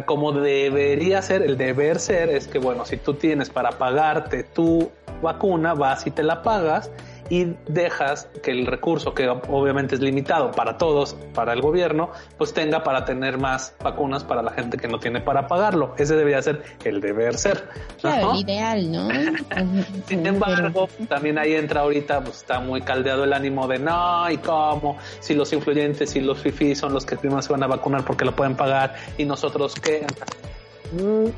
[0.05, 4.91] como debería ser, el deber ser es que, bueno, si tú tienes para pagarte tu
[5.21, 6.91] vacuna, vas y te la pagas
[7.29, 12.53] y dejas que el recurso, que obviamente es limitado para todos, para el gobierno, pues
[12.53, 15.95] tenga para tener más vacunas para la gente que no tiene para pagarlo.
[15.97, 17.67] Ese debería ser el deber ser.
[17.99, 19.09] Claro, el ideal, ¿no?
[20.07, 24.37] Sin embargo, también ahí entra ahorita, pues está muy caldeado el ánimo de no, y
[24.37, 28.03] cómo, si los influyentes y los fifis son los que primero se van a vacunar
[28.05, 30.05] porque lo pueden pagar y nosotros qué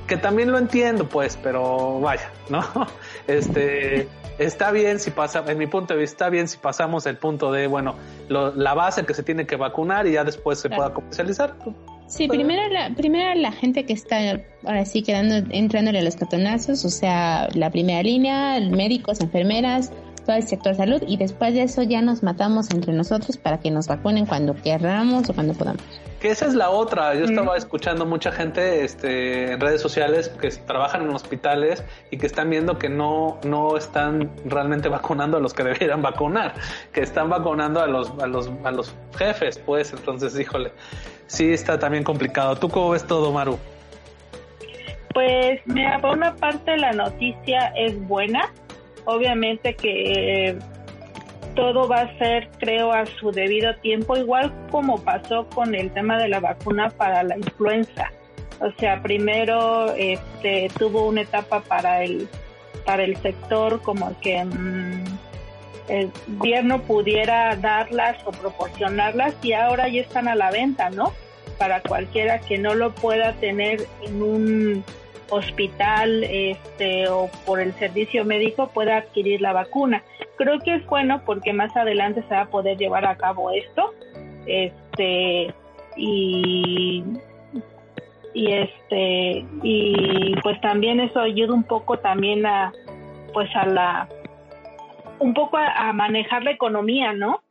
[0.08, 2.64] que también lo entiendo pues pero vaya no
[3.28, 7.18] este está bien si pasa, en mi punto de vista, está bien si pasamos el
[7.18, 7.96] punto de, bueno,
[8.30, 11.56] la base que se tiene que vacunar y ya después se pueda comercializar.
[12.08, 14.18] Sí, primero la, primero la gente que está
[14.64, 19.92] ahora sí quedando, entrándole a los catonazos, o sea, la primera línea, médicos, enfermeras,
[20.26, 23.72] todo el sector salud y después de eso ya nos matamos entre nosotros para que
[23.72, 25.84] nos vacunen cuando querramos o cuando podamos.
[26.20, 27.14] Que esa es la otra.
[27.16, 32.26] Yo estaba escuchando mucha gente este, en redes sociales que trabajan en hospitales y que
[32.26, 36.54] están viendo que no, no están realmente vacunando a los que debieran vacunar,
[36.94, 39.92] que están vacunando a los, a los, a los jefes, pues.
[39.94, 40.72] Entonces, híjole,
[41.28, 42.56] sí está también complicado.
[42.56, 43.60] ¿Tú cómo ves todo, Maru?
[45.14, 48.52] Pues, mira, por una parte la noticia es buena.
[49.06, 50.58] Obviamente que
[51.56, 56.18] todo va a ser, creo, a su debido tiempo, igual como pasó con el tema
[56.18, 58.12] de la vacuna para la influenza.
[58.60, 62.30] O sea, primero este, tuvo una etapa para el,
[62.86, 65.04] para el sector como que mm,
[65.90, 71.14] el gobierno pudiera darlas o proporcionarlas y ahora ya están a la venta, ¿no?
[71.58, 74.84] Para cualquiera que no lo pueda tener en un
[75.30, 80.04] hospital este, o por el servicio médico pueda adquirir la vacuna.
[80.38, 83.94] Creo que es bueno porque más adelante se va a poder llevar a cabo esto.
[84.46, 85.54] Este
[85.98, 87.04] y
[88.34, 92.74] y este y pues también eso ayuda un poco también a
[93.34, 94.10] pues a la
[95.20, 97.42] un poco a, manejar la economía, ¿no?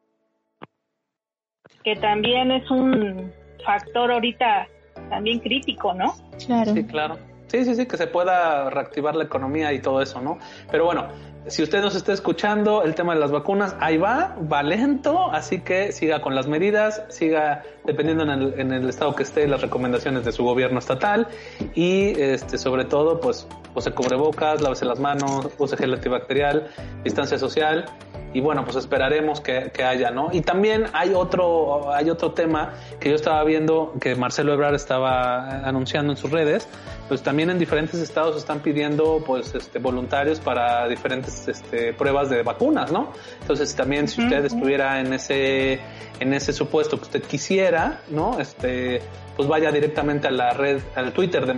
[1.83, 3.33] Que también es un
[3.65, 4.69] factor ahorita
[5.09, 6.15] también crítico, ¿no?
[6.47, 6.75] Claro.
[6.75, 7.19] Sí, claro.
[7.55, 10.41] Sí, sí, sí, que se pueda reactivar la economía y todo eso, ¿no?
[10.73, 11.07] Pero bueno,
[11.47, 15.61] si usted nos está escuchando, el tema de las vacunas, ahí va, va lento, así
[15.61, 19.63] que siga con las medidas, siga dependiendo en el, en el estado que esté las
[19.63, 21.29] recomendaciones de su gobierno estatal
[21.77, 23.47] y este sobre todo pues
[23.77, 26.67] use cubrebocas, lávese las manos, use gel antibacterial,
[27.05, 27.85] distancia social
[28.35, 30.29] y bueno pues esperaremos que, que, haya, ¿no?
[30.33, 35.67] Y también hay otro, hay otro tema que yo estaba viendo que Marcelo Ebrard estaba
[35.67, 36.69] anunciando en sus redes
[37.09, 42.43] pues también en diferentes estados están pidiendo pues este voluntarios para diferentes este, pruebas de
[42.43, 43.13] vacunas, ¿no?
[43.41, 45.81] Entonces también si usted estuviera en ese
[46.21, 48.41] en ese supuesto que usted quisiera, ¿no?
[48.41, 49.01] Este
[49.37, 51.55] pues vaya directamente a la red al Twitter de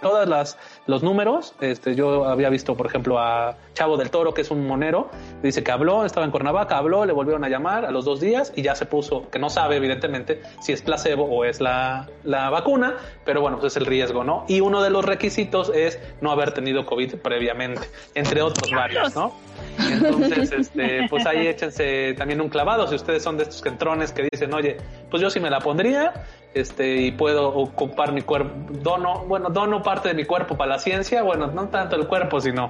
[0.00, 1.54] todas las los números.
[1.60, 5.10] Este, yo había visto, por ejemplo, a Chavo del Toro, que es un monero,
[5.42, 8.52] dice que habló, estaba en Cuernavaca, habló, le volvieron a llamar a los dos días
[8.56, 12.50] y ya se puso, que no sabe, evidentemente, si es placebo o es la, la
[12.50, 14.44] vacuna, pero bueno, pues es el riesgo, ¿no?
[14.48, 17.82] Y uno de los requisitos es no haber tenido COVID previamente,
[18.14, 19.34] entre otros varios, ¿no?
[19.78, 22.86] Entonces, este, pues ahí échense también un clavado.
[22.86, 24.76] Si ustedes son de estos centrones que dicen, oye,
[25.10, 26.24] pues yo sí me la pondría,
[26.56, 28.50] este, y puedo ocupar mi cuerpo,
[28.82, 32.40] dono, bueno, dono parte de mi cuerpo para la ciencia, bueno, no tanto el cuerpo,
[32.40, 32.68] sino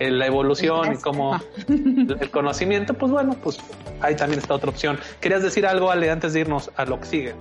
[0.00, 3.58] la evolución y como el conocimiento, pues bueno, pues
[4.00, 4.98] ahí también está otra opción.
[5.20, 7.34] ¿Querías decir algo, Ale, antes de irnos a lo que sigue?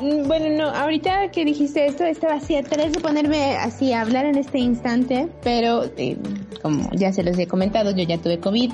[0.00, 4.26] Mm, bueno, no, ahorita que dijiste esto, estaba así atrás de ponerme así a hablar
[4.26, 6.16] en este instante, pero eh,
[6.62, 8.72] como ya se los he comentado, yo ya tuve COVID.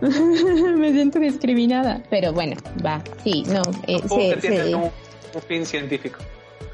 [0.76, 2.54] Me siento discriminada, pero bueno,
[2.84, 3.62] va, sí, no.
[3.88, 4.00] Eh,
[4.40, 4.90] se, un,
[5.40, 6.18] fin científico.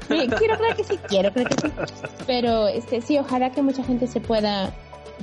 [0.07, 1.73] Sí, quiero creer que sí, quiero creer que sí.
[2.27, 4.73] Pero este, sí, ojalá que mucha gente se pueda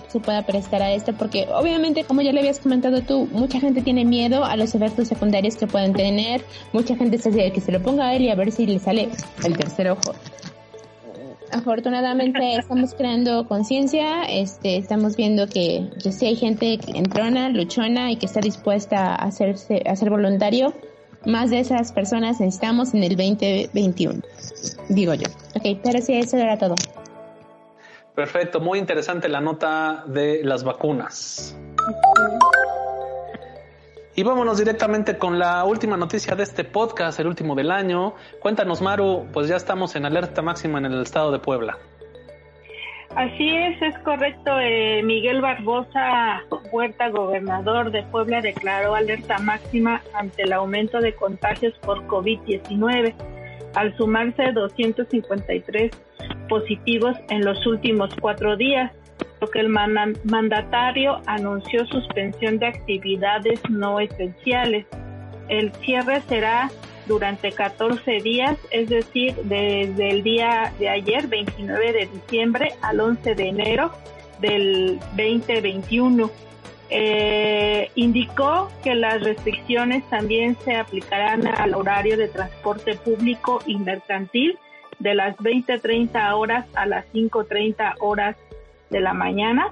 [0.09, 3.83] se pueda prestar a esto porque obviamente como ya le habías comentado tú mucha gente
[3.83, 7.73] tiene miedo a los efectos secundarios que pueden tener mucha gente se dice que se
[7.73, 9.09] lo ponga a él y a ver si le sale
[9.45, 10.15] el tercer ojo
[11.51, 18.17] afortunadamente estamos creando conciencia este estamos viendo que pues, sí hay gente entrona luchona y
[18.17, 20.73] que está dispuesta a hacerse a ser voluntario
[21.27, 24.21] más de esas personas necesitamos en el 2021
[24.89, 26.75] digo yo ok pero sí eso era todo
[28.15, 31.57] Perfecto, muy interesante la nota de las vacunas.
[34.15, 38.15] Y vámonos directamente con la última noticia de este podcast, el último del año.
[38.41, 41.79] Cuéntanos, Maru, pues ya estamos en alerta máxima en el estado de Puebla.
[43.17, 44.59] Así es, es correcto.
[44.61, 51.75] Eh, Miguel Barbosa Huerta, gobernador de Puebla, declaró alerta máxima ante el aumento de contagios
[51.81, 53.15] por COVID-19,
[53.75, 55.91] al sumarse 253
[56.49, 58.93] positivos en los últimos cuatro días,
[59.41, 64.87] lo que el mandatario anunció suspensión de actividades no esenciales.
[65.49, 66.71] El cierre será
[67.07, 73.35] durante 14 días, es decir, desde el día de ayer, 29 de diciembre, al 11
[73.35, 73.93] de enero
[74.41, 76.31] del 2021.
[76.93, 84.59] Eh, indicó que las restricciones también se aplicarán al horario de transporte público y mercantil
[84.99, 88.37] de las 20.30 horas a las 5.30 horas
[88.91, 89.71] de la mañana.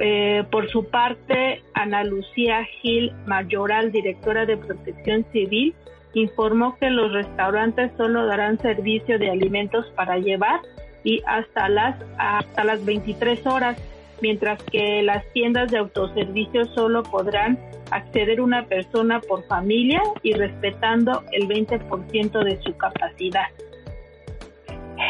[0.00, 5.74] Eh, por su parte, Ana Lucía Gil Mayoral, directora de Protección Civil,
[6.14, 10.60] informó que los restaurantes solo darán servicio de alimentos para llevar
[11.04, 13.80] y hasta las hasta las 23 horas,
[14.20, 17.58] mientras que las tiendas de autoservicio solo podrán
[17.90, 23.46] acceder una persona por familia y respetando el 20% de su capacidad.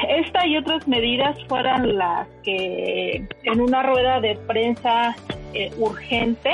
[0.09, 5.17] Esta y otras medidas fueron las que en una rueda de prensa
[5.55, 6.53] eh, urgente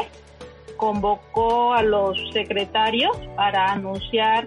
[0.84, 4.46] convocó a los secretarios para anunciar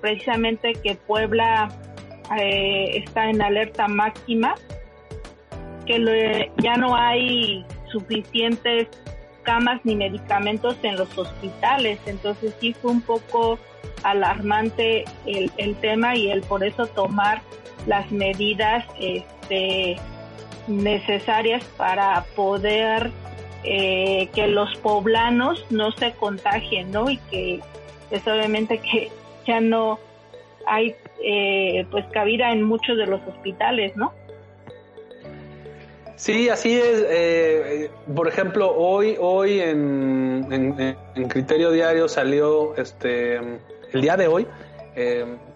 [0.00, 1.68] precisamente que Puebla
[2.40, 4.56] eh, está en alerta máxima,
[5.86, 8.88] que ya no hay suficientes
[9.44, 12.00] camas ni medicamentos en los hospitales.
[12.06, 13.56] Entonces sí fue un poco
[14.02, 17.42] alarmante el, el tema y el por eso tomar
[17.86, 19.94] las medidas este,
[20.66, 23.12] necesarias para poder
[23.68, 27.10] eh, que los poblanos no se contagien, ¿no?
[27.10, 27.60] Y que
[28.12, 29.10] es obviamente que
[29.44, 29.98] ya no
[30.66, 34.12] hay eh, pues cabida en muchos de los hospitales, ¿no?
[36.14, 37.04] Sí, así es.
[37.10, 40.46] Eh, por ejemplo, hoy, hoy en,
[41.16, 44.46] en, Criterio Diario salió, este, el día de hoy,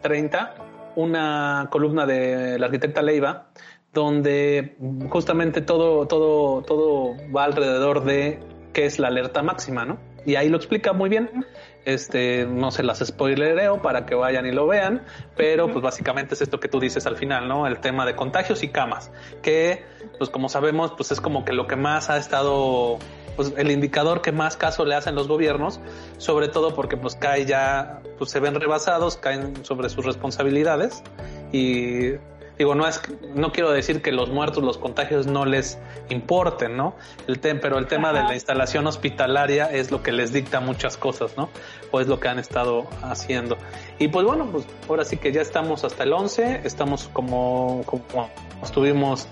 [0.03, 0.55] 30,
[0.97, 3.47] una columna de la arquitecta Leiva
[3.93, 4.77] donde
[5.09, 8.41] justamente todo, todo, todo va alrededor de
[8.73, 9.99] qué es la alerta máxima, ¿no?
[10.27, 11.47] Y ahí lo explica muy bien.
[11.87, 15.03] Este, no se las spoilereo para que vayan y lo vean,
[15.35, 17.67] pero pues básicamente es esto que tú dices al final, ¿no?
[17.67, 19.11] El tema de contagios y camas,
[19.41, 19.83] que
[20.19, 22.99] pues como sabemos, pues es como que lo que más ha estado
[23.35, 25.81] pues el indicador que más caso le hacen los gobiernos,
[26.19, 31.03] sobre todo porque pues cae ya, pues se ven rebasados, caen sobre sus responsabilidades
[31.51, 32.17] y
[32.61, 33.01] digo, no es,
[33.35, 35.79] no quiero decir que los muertos, los contagios no les
[36.11, 36.95] importen, ¿no?
[37.27, 41.39] El pero el tema de la instalación hospitalaria es lo que les dicta muchas cosas,
[41.39, 41.49] ¿no?
[41.91, 43.57] O es lo que han estado haciendo.
[43.99, 48.29] Y pues bueno, pues ahora sí que ya estamos hasta el 11, estamos como, como
[48.63, 49.27] estuvimos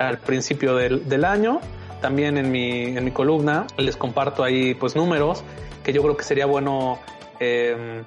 [0.00, 1.60] al principio del, del año.
[2.00, 5.44] También en mi, en mi columna les comparto ahí pues números
[5.84, 6.98] que yo creo que sería bueno
[7.38, 8.02] eh,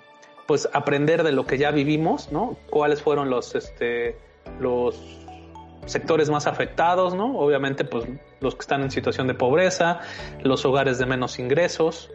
[0.46, 2.58] pues aprender de lo que ya vivimos, ¿no?
[2.70, 4.18] Cuáles fueron los, este,
[4.62, 5.00] los
[5.86, 7.38] sectores más afectados, ¿no?
[7.38, 8.06] Obviamente, pues
[8.40, 10.00] los que están en situación de pobreza,
[10.44, 12.12] los hogares de menos ingresos,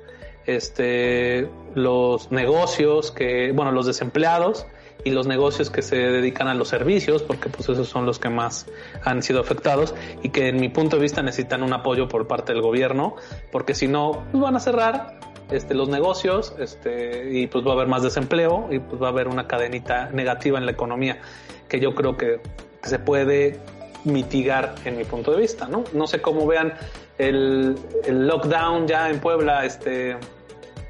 [0.47, 4.67] este, los negocios que, bueno, los desempleados
[5.05, 8.29] y los negocios que se dedican a los servicios, porque pues esos son los que
[8.29, 8.67] más
[9.05, 12.53] han sido afectados y que en mi punto de vista necesitan un apoyo por parte
[12.53, 13.17] del gobierno,
[13.53, 15.19] porque si no, pues van a cerrar
[15.51, 19.11] este, los negocios este, y pues va a haber más desempleo y pues va a
[19.11, 21.21] haber una cadenita negativa en la economía
[21.69, 22.41] que yo creo que,
[22.83, 23.59] se puede
[24.05, 25.83] mitigar en mi punto de vista, ¿no?
[25.93, 26.73] No sé cómo vean
[27.19, 30.17] el, el lockdown ya en Puebla, este,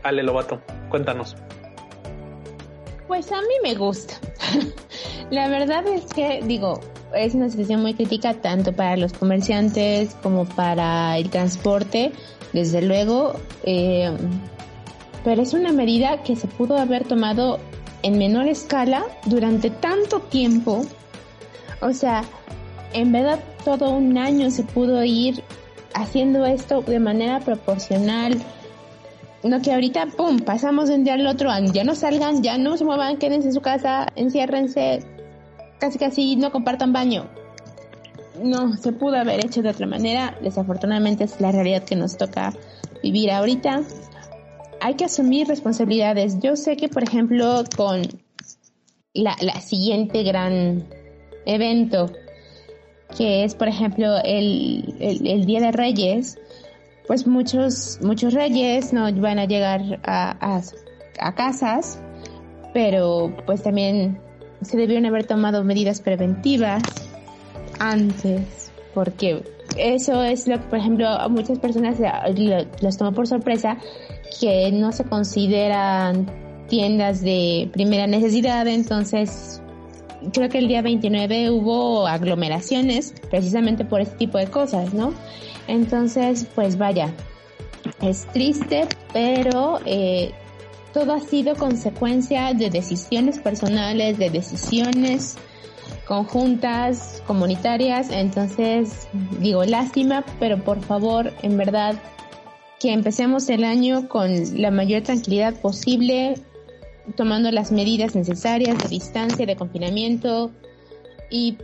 [0.02, 0.60] Ale Lobato,
[0.90, 1.34] cuéntanos.
[3.08, 4.14] Pues a mí me gusta.
[5.30, 6.80] la verdad es que, digo,
[7.14, 12.12] es una situación muy crítica tanto para los comerciantes como para el transporte
[12.52, 14.10] desde luego, eh,
[15.24, 17.58] pero es una medida que se pudo haber tomado
[18.06, 20.82] en menor escala durante tanto tiempo.
[21.80, 22.22] O sea,
[22.92, 25.42] en verdad todo un año se pudo ir
[25.92, 28.40] haciendo esto de manera proporcional.
[29.42, 32.76] No que ahorita, ¡pum!, pasamos de un día al otro, ya no salgan, ya no
[32.76, 35.04] se muevan, quédense en su casa, enciérrense,
[35.78, 37.26] casi casi no compartan baño
[38.42, 40.36] no se pudo haber hecho de otra manera.
[40.42, 42.52] Desafortunadamente es la realidad que nos toca
[43.02, 43.82] vivir ahorita.
[44.80, 46.38] Hay que asumir responsabilidades.
[46.40, 48.02] Yo sé que, por ejemplo, con
[49.14, 50.84] la, siguiente gran
[51.46, 52.10] evento,
[53.16, 56.38] que es, por ejemplo, el, Día de Reyes,
[57.06, 60.60] pues muchos, muchos reyes no van a llegar a,
[61.18, 62.00] a casas,
[62.74, 64.20] pero pues también
[64.62, 66.82] se debieron haber tomado medidas preventivas
[67.78, 69.42] antes, porque
[69.76, 71.98] eso es lo que, por ejemplo, a muchas personas
[72.80, 73.78] los toma por sorpresa,
[74.40, 76.26] que no se consideran
[76.68, 79.62] tiendas de primera necesidad, entonces
[80.32, 85.12] creo que el día 29 hubo aglomeraciones precisamente por este tipo de cosas, ¿no?
[85.68, 87.12] Entonces, pues vaya,
[88.02, 90.32] es triste, pero eh,
[90.92, 95.36] todo ha sido consecuencia de decisiones personales, de decisiones
[96.06, 99.08] conjuntas, comunitarias, entonces
[99.40, 101.96] digo lástima, pero por favor, en verdad,
[102.80, 106.34] que empecemos el año con la mayor tranquilidad posible,
[107.16, 110.50] tomando las medidas necesarias de distancia, de confinamiento.
[111.30, 111.56] Y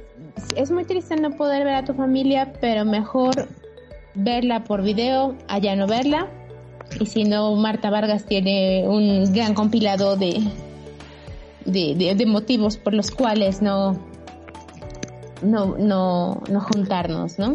[0.56, 3.48] es muy triste no poder ver a tu familia, pero mejor
[4.14, 6.28] verla por video, allá no verla.
[6.98, 10.42] Y si no, Marta Vargas tiene un gran compilado de,
[11.64, 13.98] de, de motivos por los cuales no,
[15.42, 17.52] no, no, no juntarnos, ¿no?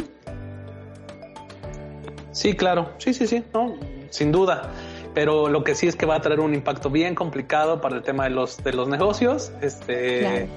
[2.38, 3.74] Sí, claro, sí, sí, sí, no,
[4.12, 4.70] sin duda.
[5.16, 8.04] Pero lo que sí es que va a traer un impacto bien complicado para el
[8.04, 10.48] tema de los de los negocios, este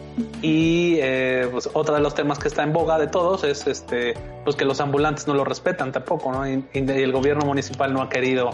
[0.43, 4.13] y eh, pues otro de los temas que está en boga de todos es este
[4.45, 6.47] pues que los ambulantes no lo respetan tampoco, ¿no?
[6.47, 8.51] Y, el gobierno municipal no ha querido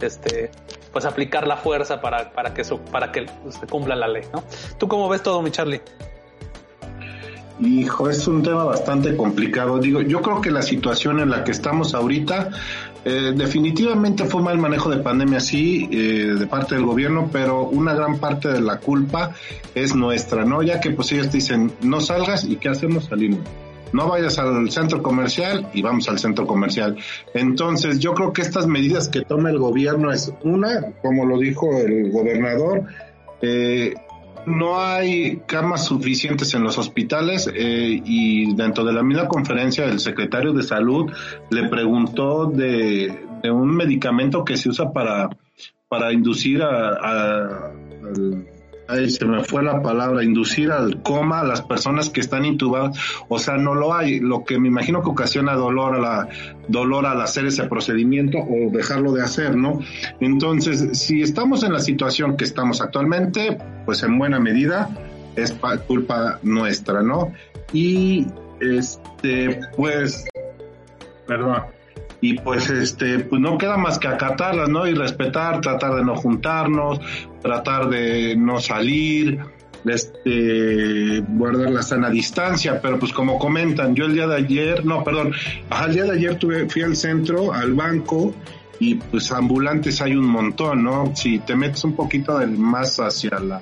[0.00, 0.50] este
[0.92, 4.42] pues aplicar la fuerza para, para que eso, para que se cumpla la ley, ¿no?
[4.78, 5.80] ¿Tú cómo ves todo, mi Charlie?
[7.60, 9.78] Hijo, es un tema bastante complicado.
[9.78, 12.50] Digo, yo creo que la situación en la que estamos ahorita
[13.04, 17.94] eh, definitivamente fue mal manejo de pandemia, sí, eh, de parte del gobierno, pero una
[17.94, 19.32] gran parte de la culpa
[19.74, 20.62] es nuestra, ¿no?
[20.62, 23.04] Ya que pues ellos dicen, no salgas y ¿qué hacemos?
[23.04, 23.40] Salimos.
[23.92, 26.96] No vayas al centro comercial y vamos al centro comercial.
[27.34, 31.70] Entonces, yo creo que estas medidas que toma el gobierno es una, como lo dijo
[31.78, 32.82] el gobernador,
[33.40, 33.94] eh,
[34.46, 40.00] no hay camas suficientes en los hospitales eh, y dentro de la misma conferencia el
[40.00, 41.10] secretario de salud
[41.50, 45.28] le preguntó de, un medicamento que se usa para,
[45.88, 47.72] para inducir a,
[48.88, 52.98] Ahí se me fue la palabra, inducir al coma a las personas que están intubadas,
[53.28, 56.28] o sea, no lo hay, lo que me imagino que ocasiona dolor a la,
[56.68, 59.80] dolor al hacer ese procedimiento o dejarlo de hacer, ¿no?
[60.20, 64.90] Entonces, si estamos en la situación que estamos actualmente, pues en buena medida
[65.36, 65.54] es
[65.86, 67.32] culpa nuestra, ¿no?
[67.72, 68.26] Y
[68.60, 70.24] este, pues,
[71.26, 71.62] perdón,
[72.24, 76.16] y pues este pues no queda más que acatarlas no y respetar tratar de no
[76.16, 76.98] juntarnos
[77.42, 79.40] tratar de no salir
[79.84, 85.04] este, guardar la sana distancia, pero pues como comentan, yo el día de ayer, no,
[85.04, 85.34] perdón,
[85.68, 88.34] al día de ayer tuve, fui al centro, al banco,
[88.78, 91.14] y pues ambulantes hay un montón, ¿no?
[91.14, 93.60] Si te metes un poquito del más hacia la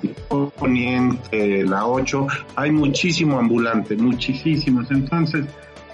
[0.57, 4.89] poniente, la 8, hay muchísimo ambulante, muchísimos.
[4.91, 5.45] Entonces,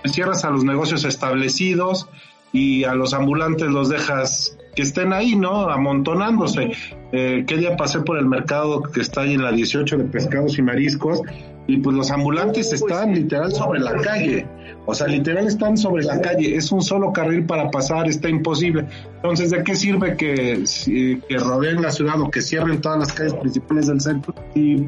[0.05, 2.07] cierras a los negocios establecidos
[2.51, 5.69] y a los ambulantes los dejas que estén ahí, ¿no?
[5.69, 6.71] Amontonándose.
[7.11, 10.57] Eh, ¿Qué día pasé por el mercado que está ahí en la 18 de pescados
[10.57, 11.21] y mariscos?
[11.67, 14.47] Y pues los ambulantes están literal sobre la calle.
[14.85, 16.55] O sea, literal están sobre la calle.
[16.55, 18.85] Es un solo carril para pasar, está imposible.
[19.17, 20.63] Entonces, ¿de qué sirve que,
[21.27, 24.33] que rodeen la ciudad o que cierren todas las calles principales del centro?
[24.55, 24.87] Y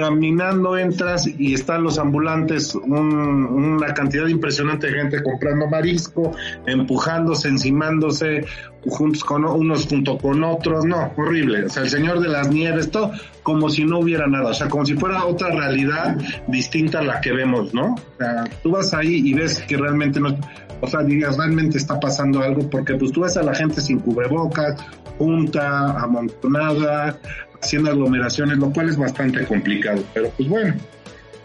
[0.00, 6.32] caminando entras y están los ambulantes, una cantidad impresionante de gente comprando marisco,
[6.66, 8.46] empujándose, encimándose,
[8.88, 11.66] juntos unos junto con otros, no, horrible.
[11.66, 14.68] O sea, el Señor de las Nieves, todo como si no hubiera nada, o sea,
[14.68, 17.94] como si fuera otra realidad distinta a la que vemos, ¿no?
[17.94, 20.34] O sea, tú vas ahí y ves que realmente no,
[20.80, 23.98] o sea, digas, realmente está pasando algo, porque pues tú ves a la gente sin
[23.98, 24.76] cubrebocas,
[25.18, 27.18] junta, amontonada,
[27.62, 30.02] haciendo aglomeraciones, lo cual es bastante complicado.
[30.14, 30.74] Pero pues bueno,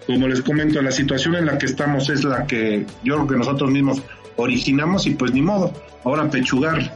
[0.05, 3.35] como les comento, la situación en la que estamos es la que yo creo que
[3.37, 4.01] nosotros mismos
[4.37, 6.91] originamos y pues ni modo, ahora pechugar.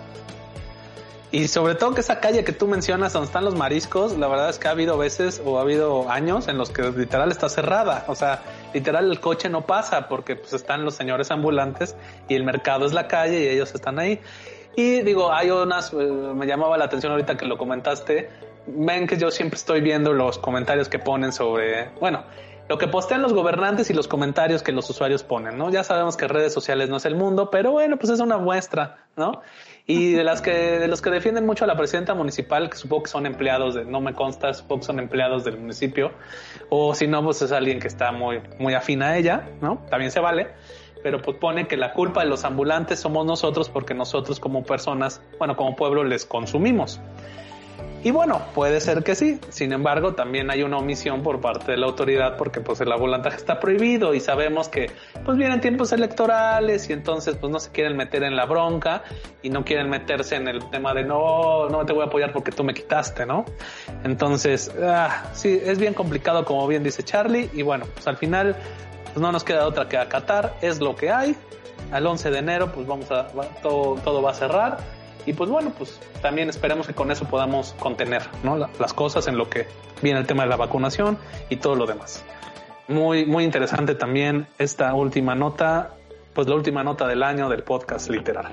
[1.31, 4.49] Y sobre todo que esa calle que tú mencionas donde están los mariscos, la verdad
[4.49, 8.05] es que ha habido veces o ha habido años en los que literal está cerrada.
[8.07, 8.41] O sea,
[8.73, 11.95] literal el coche no pasa porque pues están los señores ambulantes
[12.27, 14.19] y el mercado es la calle y ellos están ahí.
[14.75, 18.29] Y digo, hay unas, eh, me llamaba la atención ahorita que lo comentaste,
[18.67, 22.23] ven que yo siempre estoy viendo los comentarios que ponen sobre, bueno,
[22.69, 25.71] lo que postean los gobernantes y los comentarios que los usuarios ponen, ¿no?
[25.71, 29.07] Ya sabemos que redes sociales no es el mundo, pero bueno, pues es una muestra,
[29.15, 29.41] ¿no?
[29.87, 33.03] Y de las que, de los que defienden mucho a la presidenta municipal, que supongo
[33.03, 36.11] que son empleados de, no me consta, supongo que son empleados del municipio,
[36.69, 39.83] o si no, pues es alguien que está muy, muy afín a ella, ¿no?
[39.89, 40.49] También se vale
[41.01, 45.21] pero pues pone que la culpa de los ambulantes somos nosotros porque nosotros como personas,
[45.37, 46.99] bueno, como pueblo les consumimos.
[48.01, 49.39] Y bueno, puede ser que sí.
[49.49, 53.35] Sin embargo, también hay una omisión por parte de la autoridad porque pues el volantaje
[53.35, 54.89] está prohibido y sabemos que
[55.25, 59.03] pues vienen tiempos electorales y entonces pues no se quieren meter en la bronca
[59.41, 62.51] y no quieren meterse en el tema de no, no te voy a apoyar porque
[62.51, 63.43] tú me quitaste, ¿no?
[64.05, 68.55] Entonces, ah, sí, es bien complicado como bien dice Charlie y bueno, pues al final
[69.05, 71.35] pues no nos queda otra que acatar, es lo que hay.
[71.91, 73.27] Al 11 de enero pues vamos a,
[73.61, 74.98] todo, todo va a cerrar
[75.29, 78.57] y pues bueno, pues también esperemos que con eso podamos contener ¿no?
[78.57, 79.67] las cosas en lo que
[80.01, 81.19] viene el tema de la vacunación
[81.49, 82.25] y todo lo demás.
[82.87, 85.91] Muy, muy interesante también esta última nota,
[86.33, 88.47] pues la última nota del año del podcast literal.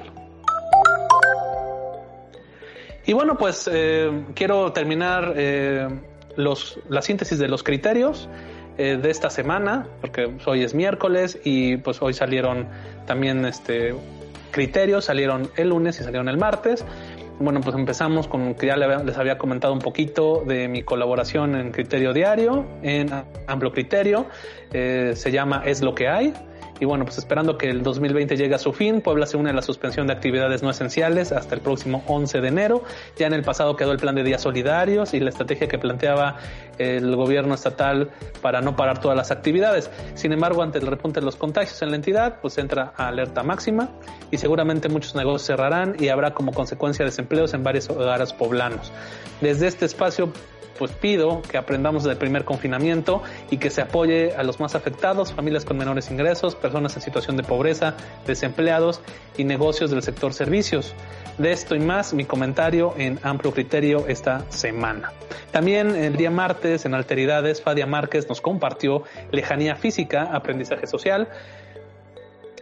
[3.07, 5.89] Y bueno, pues eh, quiero terminar eh,
[6.37, 8.29] los, la síntesis de los criterios
[8.77, 12.69] eh, de esta semana, porque hoy es miércoles y pues hoy salieron
[13.07, 13.95] también este
[14.57, 16.83] criterios salieron el lunes y salieron el martes.
[17.39, 21.73] Bueno, pues empezamos con que ya les había comentado un poquito de mi colaboración en
[21.73, 23.11] Criterio Diario, en
[23.47, 24.25] Amplio Criterio.
[24.73, 26.33] Eh, se llama Es lo que hay.
[26.81, 29.53] Y bueno, pues esperando que el 2020 llegue a su fin, Puebla se une a
[29.53, 32.85] la suspensión de actividades no esenciales hasta el próximo 11 de enero.
[33.17, 36.37] Ya en el pasado quedó el plan de días solidarios y la estrategia que planteaba
[36.79, 38.11] el gobierno estatal
[38.43, 39.91] para no parar todas las actividades.
[40.15, 43.43] Sin embargo, ante el repunte de los contagios en la entidad, pues entra a alerta
[43.43, 43.89] máxima
[44.31, 48.93] y seguramente muchos negocios cerrarán y habrá como consecuencia desempleos en varios hogares poblanos.
[49.41, 50.33] Desde este espacio
[50.79, 55.33] pues pido que aprendamos del primer confinamiento y que se apoye a los más afectados,
[55.33, 57.95] familias con menores ingresos, personas en situación de pobreza,
[58.27, 59.01] desempleados
[59.37, 60.95] y negocios del sector servicios.
[61.39, 65.13] De esto y más, mi comentario en amplio criterio esta semana.
[65.51, 71.29] También el día martes en Alteridades, Fadia Márquez nos compartió lejanía física, aprendizaje social.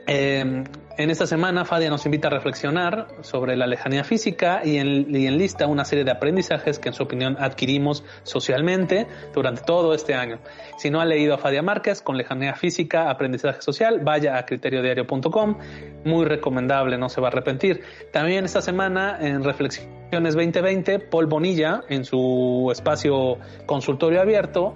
[0.07, 0.65] Eh,
[0.97, 5.67] en esta semana, Fadia nos invita a reflexionar sobre la lejanía física y, en, lista
[5.67, 10.39] una serie de aprendizajes que en su opinión adquirimos socialmente durante todo este año.
[10.79, 15.59] Si no ha leído a Fadia Márquez con lejanía física, aprendizaje social, vaya a criteriodiario.com.
[16.05, 17.83] Muy recomendable, no se va a arrepentir.
[18.13, 24.75] También esta semana en Reflexiones 2020, Paul Bonilla, en su espacio consultorio abierto,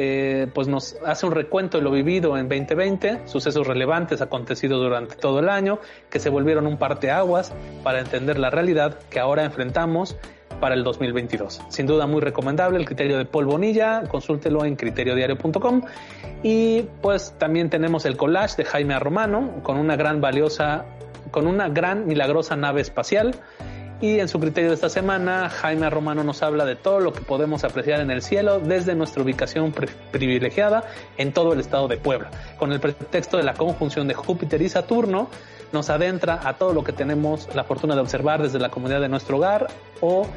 [0.00, 5.16] eh, pues nos hace un recuento de lo vivido en 2020, sucesos relevantes acontecidos durante
[5.16, 10.16] todo el año, que se volvieron un parteaguas para entender la realidad que ahora enfrentamos
[10.60, 11.62] para el 2022.
[11.68, 15.82] Sin duda muy recomendable el criterio de Paul Bonilla, consúltelo en criteriodiario.com
[16.44, 20.84] y pues también tenemos el collage de Jaime Romano con una gran valiosa,
[21.32, 23.34] con una gran milagrosa nave espacial
[24.00, 27.20] Y en su criterio de esta semana, Jaime Romano nos habla de todo lo que
[27.20, 29.74] podemos apreciar en el cielo desde nuestra ubicación
[30.12, 30.84] privilegiada
[31.16, 32.30] en todo el estado de Puebla.
[32.58, 35.28] Con el pretexto de la conjunción de Júpiter y Saturno,
[35.72, 39.08] nos adentra a todo lo que tenemos la fortuna de observar desde la comunidad de
[39.08, 39.66] nuestro hogar
[40.00, 40.28] o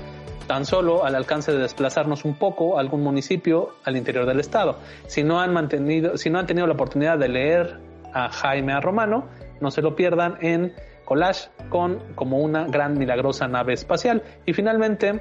[0.48, 4.80] tan solo al alcance de desplazarnos un poco a algún municipio al interior del estado.
[5.06, 7.80] Si no han mantenido, si no han tenido la oportunidad de leer
[8.12, 8.82] a Jaime.
[8.82, 9.28] Romano,
[9.62, 10.74] no se lo pierdan en
[11.12, 14.24] collage con como una gran milagrosa nave espacial.
[14.46, 15.20] Y finalmente,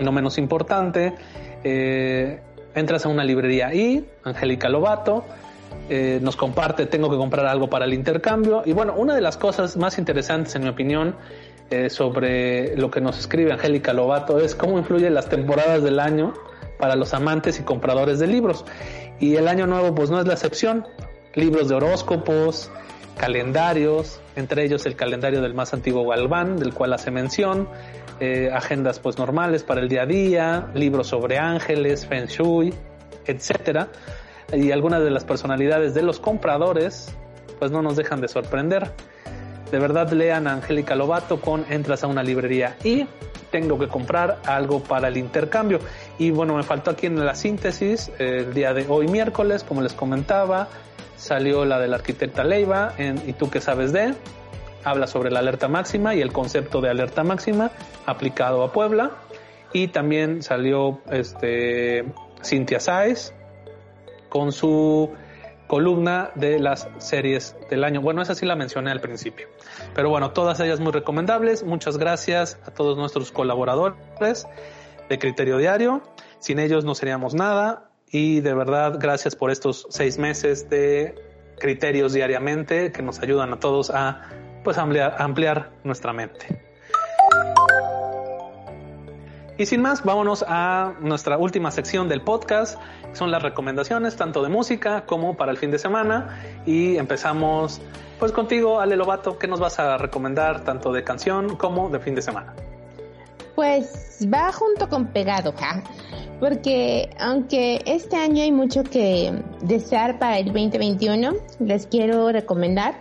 [0.00, 1.14] no menos importante,
[1.62, 2.40] eh,
[2.74, 5.24] entras a una librería y Angélica Lobato
[5.88, 8.62] eh, nos comparte, tengo que comprar algo para el intercambio.
[8.64, 11.14] Y bueno, una de las cosas más interesantes, en mi opinión,
[11.70, 16.34] eh, sobre lo que nos escribe Angélica Lobato es cómo influyen las temporadas del año
[16.76, 18.64] para los amantes y compradores de libros.
[19.20, 20.88] Y el año nuevo pues no es la excepción.
[21.34, 22.72] Libros de horóscopos,
[23.16, 27.68] calendarios, entre ellos el calendario del más antiguo Galván, del cual hace mención,
[28.20, 32.74] eh, agendas pues normales para el día a día, libros sobre ángeles, feng shui,
[33.26, 33.88] etcétera,
[34.52, 37.14] y algunas de las personalidades de los compradores
[37.58, 38.90] pues no nos dejan de sorprender.
[39.70, 43.06] De verdad lean a Angélica Lobato con entras a una librería y
[43.50, 45.78] tengo que comprar algo para el intercambio.
[46.18, 49.92] Y bueno, me faltó aquí en la síntesis el día de hoy miércoles, como les
[49.92, 50.68] comentaba,
[51.16, 54.14] salió la de la arquitecta Leiva en ¿Y tú qué sabes de?
[54.84, 57.70] Habla sobre la alerta máxima y el concepto de alerta máxima
[58.06, 59.12] aplicado a Puebla.
[59.72, 62.04] Y también salió este,
[62.42, 63.32] Cintia Sáez
[64.28, 65.10] con su
[65.66, 68.02] columna de las series del año.
[68.02, 69.48] Bueno, esa sí la mencioné al principio.
[69.94, 71.64] Pero bueno, todas ellas muy recomendables.
[71.64, 74.46] Muchas gracias a todos nuestros colaboradores
[75.08, 76.02] de Criterio Diario.
[76.38, 81.14] Sin ellos no seríamos nada y de verdad gracias por estos seis meses de
[81.58, 84.22] criterios diariamente que nos ayudan a todos a
[84.62, 86.60] pues ampliar, nuestra mente.
[89.56, 92.80] Y sin más, vámonos a nuestra última sección del podcast.
[93.12, 96.40] Son las recomendaciones tanto de música como para el fin de semana.
[96.66, 97.80] Y empezamos
[98.18, 99.38] pues contigo, Ale Lobato.
[99.38, 102.54] ¿Qué nos vas a recomendar tanto de canción como de fin de semana?
[103.54, 105.82] Pues va junto con pegado, ¿ja?
[106.40, 109.32] porque aunque este año hay mucho que
[109.62, 112.96] desear para el 2021, les quiero recomendar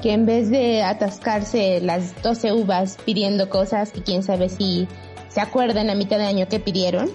[0.00, 4.86] que en vez de atascarse las 12 uvas pidiendo cosas que quién sabe si
[5.28, 7.10] se acuerdan a mitad de año que pidieron,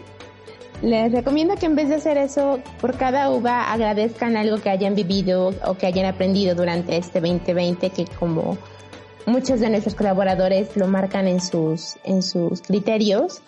[0.81, 4.95] les recomiendo que en vez de hacer eso, por cada uva agradezcan algo que hayan
[4.95, 8.57] vivido o que hayan aprendido durante este 2020, que como
[9.29, 13.41] muchos de nuestros colaboradores lo marcan en sus, en sus criterios,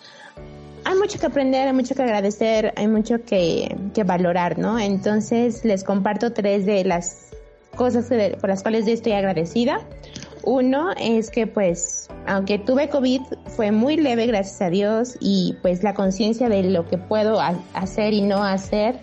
[0.84, 4.78] hay mucho que aprender, hay mucho que agradecer, hay mucho que, que valorar, ¿no?
[4.78, 7.30] Entonces les comparto tres de las
[7.76, 8.06] cosas
[8.40, 9.80] por las cuales estoy agradecida.
[10.44, 15.84] Uno es que pues, aunque tuve COVID, fue muy leve, gracias a Dios, y pues
[15.84, 17.40] la conciencia de lo que puedo
[17.74, 18.96] hacer y no hacer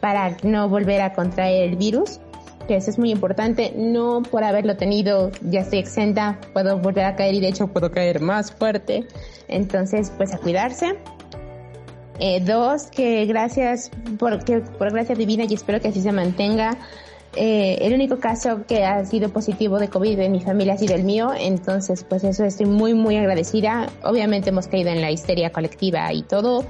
[0.00, 2.20] para no volver a contraer el virus,
[2.66, 7.16] que eso es muy importante, no por haberlo tenido ya estoy exenta, puedo volver a
[7.16, 9.06] caer y de hecho puedo caer más fuerte,
[9.48, 10.98] entonces pues a cuidarse.
[12.20, 16.78] Eh, dos, que gracias por, que, por gracia divina y espero que así se mantenga.
[17.36, 20.94] Eh, el único caso que ha sido positivo de COVID en mi familia ha sido
[20.94, 23.88] el mío, entonces pues eso estoy muy muy agradecida.
[24.04, 26.64] Obviamente hemos caído en la histeria colectiva y todo,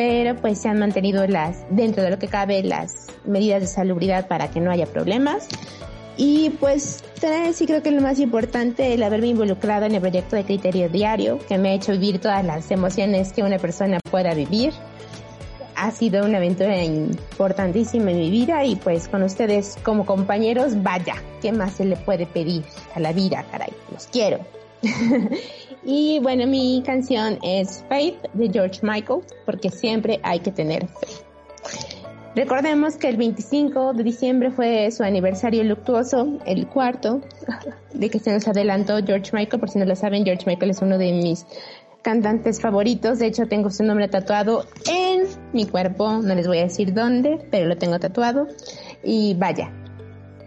[0.00, 4.28] pero pues se han mantenido las, dentro de lo que cabe, las medidas de salubridad
[4.28, 5.46] para que no haya problemas.
[6.16, 7.04] Y pues
[7.52, 11.38] sí creo que lo más importante el haberme involucrado en el proyecto de criterio diario,
[11.46, 14.72] que me ha hecho vivir todas las emociones que una persona pueda vivir.
[15.76, 21.16] Ha sido una aventura importantísima en mi vida y pues con ustedes como compañeros, vaya,
[21.42, 23.74] ¿qué más se le puede pedir a la vida, caray?
[23.92, 24.38] Los quiero.
[25.84, 31.08] y bueno, mi canción es Faith de George Michael, porque siempre hay que tener fe.
[32.36, 37.22] Recordemos que el 25 de diciembre fue su aniversario luctuoso, el cuarto,
[37.92, 39.58] de que se nos adelantó George Michael.
[39.58, 41.44] Por si no lo saben, George Michael es uno de mis
[42.02, 43.18] cantantes favoritos.
[43.18, 46.18] De hecho, tengo su nombre tatuado en mi cuerpo.
[46.22, 48.46] No les voy a decir dónde, pero lo tengo tatuado.
[49.02, 49.72] Y vaya,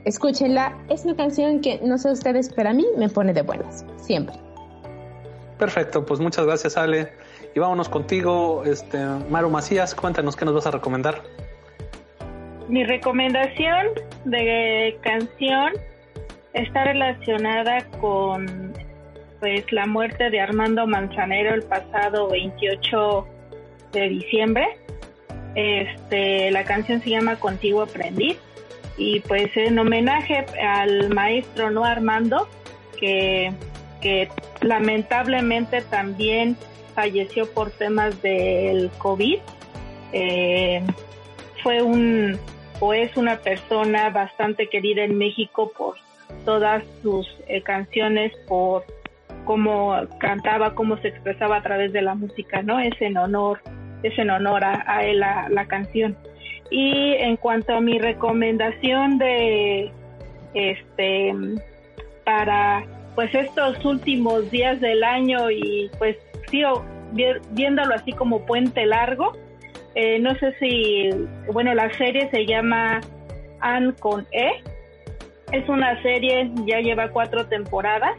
[0.05, 0.85] escúchenla.
[0.89, 3.85] Es una canción que, no sé ustedes, pero a mí me pone de buenas.
[3.97, 4.52] Siempre.
[5.63, 7.13] Perfecto, pues muchas gracias, Ale.
[7.55, 8.97] Y vámonos contigo, este,
[9.29, 9.95] Maru Macías.
[9.95, 11.21] Cuéntanos qué nos vas a recomendar.
[12.67, 13.87] Mi recomendación
[14.25, 15.71] de canción
[16.51, 18.73] está relacionada con
[19.39, 23.25] pues la muerte de Armando Manzanero el pasado 28
[23.93, 24.67] de diciembre.
[25.55, 28.37] Este, la canción se llama Contigo aprendí
[28.97, 32.49] y pues en homenaje al maestro no Armando
[32.99, 33.53] que
[34.03, 34.27] que
[34.61, 36.57] lamentablemente también
[36.93, 39.39] falleció por temas del COVID.
[40.11, 40.83] Eh,
[41.63, 42.37] fue un
[42.79, 45.95] o es una persona bastante querida en México por
[46.43, 48.83] todas sus eh, canciones, por
[49.45, 52.79] cómo cantaba, cómo se expresaba a través de la música, ¿no?
[52.79, 53.61] Es en honor,
[54.03, 56.17] es en honor a, él la, la, canción.
[56.69, 59.91] Y en cuanto a mi recomendación de
[60.53, 61.33] este
[62.25, 62.85] para
[63.15, 66.17] pues estos últimos días del año y pues
[66.49, 66.85] sigo
[67.51, 69.33] viéndolo así como puente largo,
[69.95, 71.09] eh, no sé si,
[71.51, 73.01] bueno, la serie se llama
[73.59, 74.63] Anne con E.
[75.51, 78.17] Es una serie, ya lleva cuatro temporadas,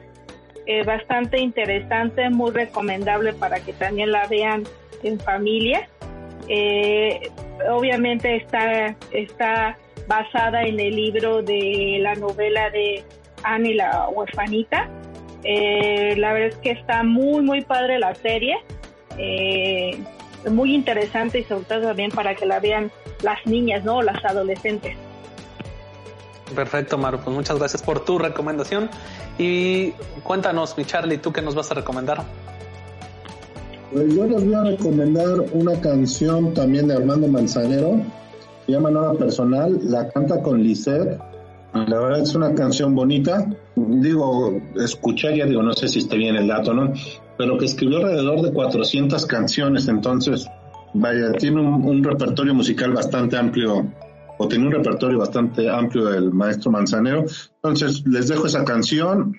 [0.66, 4.62] eh, bastante interesante, muy recomendable para que también la vean
[5.02, 5.88] en familia.
[6.48, 7.28] Eh,
[7.68, 9.76] obviamente está, está
[10.06, 13.02] basada en el libro de la novela de
[13.44, 14.88] Anne y la huerfanita.
[15.44, 18.56] la verdad es que está muy, muy padre la serie.
[19.18, 20.02] Eh,
[20.50, 22.90] muy interesante y sobre todo también para que la vean
[23.22, 24.02] las niñas, ¿no?
[24.02, 24.96] Las adolescentes.
[26.54, 27.18] Perfecto, Maru.
[27.18, 28.90] Pues muchas gracias por tu recomendación.
[29.38, 29.92] Y
[30.22, 32.22] cuéntanos, mi Charlie, ¿tú qué nos vas a recomendar?
[33.92, 38.02] Pues yo les voy a recomendar una canción también de Armando Manzanero.
[38.66, 39.78] Se llama Nada Personal.
[39.82, 41.18] La canta con Lisette.
[41.74, 43.46] La verdad es una canción bonita.
[43.74, 46.92] Digo, escuché ya, digo, no sé si esté bien el dato, ¿no?
[47.36, 50.46] pero que escribió alrededor de 400 canciones, entonces,
[50.94, 53.86] vaya, tiene un, repertorio musical bastante amplio,
[54.38, 57.24] o tiene un repertorio bastante amplio del maestro Manzanero.
[57.56, 59.36] Entonces, les dejo esa canción,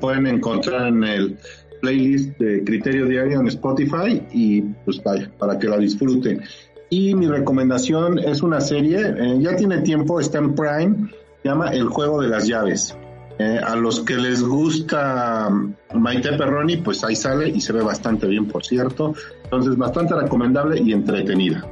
[0.00, 1.38] pueden encontrar en el
[1.80, 6.42] playlist de Criterio Diario en Spotify y pues vaya, para que la disfruten.
[6.88, 11.10] Y mi recomendación es una serie, eh, ya tiene tiempo, está en Prime,
[11.46, 12.96] llama El Juego de las Llaves.
[13.38, 15.50] Eh, a los que les gusta
[15.94, 19.14] Maite Perroni, pues ahí sale y se ve bastante bien, por cierto.
[19.44, 21.66] Entonces, bastante recomendable y entretenida.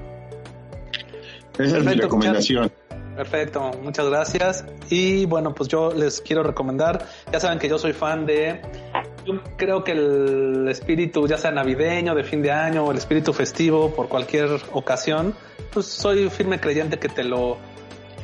[1.58, 2.70] Esa es mi recomendación.
[3.16, 4.64] Perfecto, muchas gracias.
[4.90, 8.60] Y bueno, pues yo les quiero recomendar, ya saben que yo soy fan de,
[9.24, 13.32] yo creo que el espíritu, ya sea navideño, de fin de año, o el espíritu
[13.32, 15.34] festivo, por cualquier ocasión,
[15.72, 17.56] pues soy firme creyente que te lo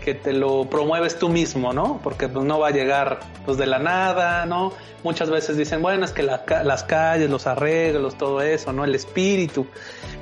[0.05, 2.01] que te lo promueves tú mismo, ¿no?
[2.03, 4.73] Porque pues, no va a llegar pues de la nada, ¿no?
[5.05, 8.85] Muchas veces dicen, bueno, es que las calles, los arreglos, todo eso, ¿no?
[8.85, 9.67] El espíritu.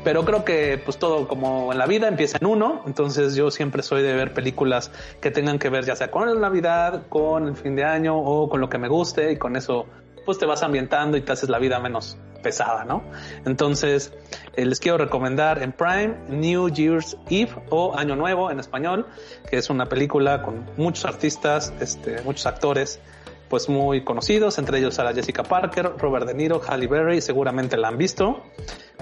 [0.04, 3.82] Pero creo que pues todo como en la vida empieza en uno, entonces yo siempre
[3.82, 7.56] soy de ver películas que tengan que ver ya sea con la Navidad, con el
[7.56, 9.86] fin de año o con lo que me guste y con eso
[10.28, 13.02] pues te vas ambientando y te haces la vida menos pesada, ¿no?
[13.46, 14.12] Entonces,
[14.56, 19.06] eh, les quiero recomendar en Prime New Year's Eve o Año Nuevo en español,
[19.48, 23.00] que es una película con muchos artistas, este, muchos actores,
[23.48, 27.88] pues muy conocidos, entre ellos a Jessica Parker, Robert De Niro, Halle Berry, seguramente la
[27.88, 28.42] han visto.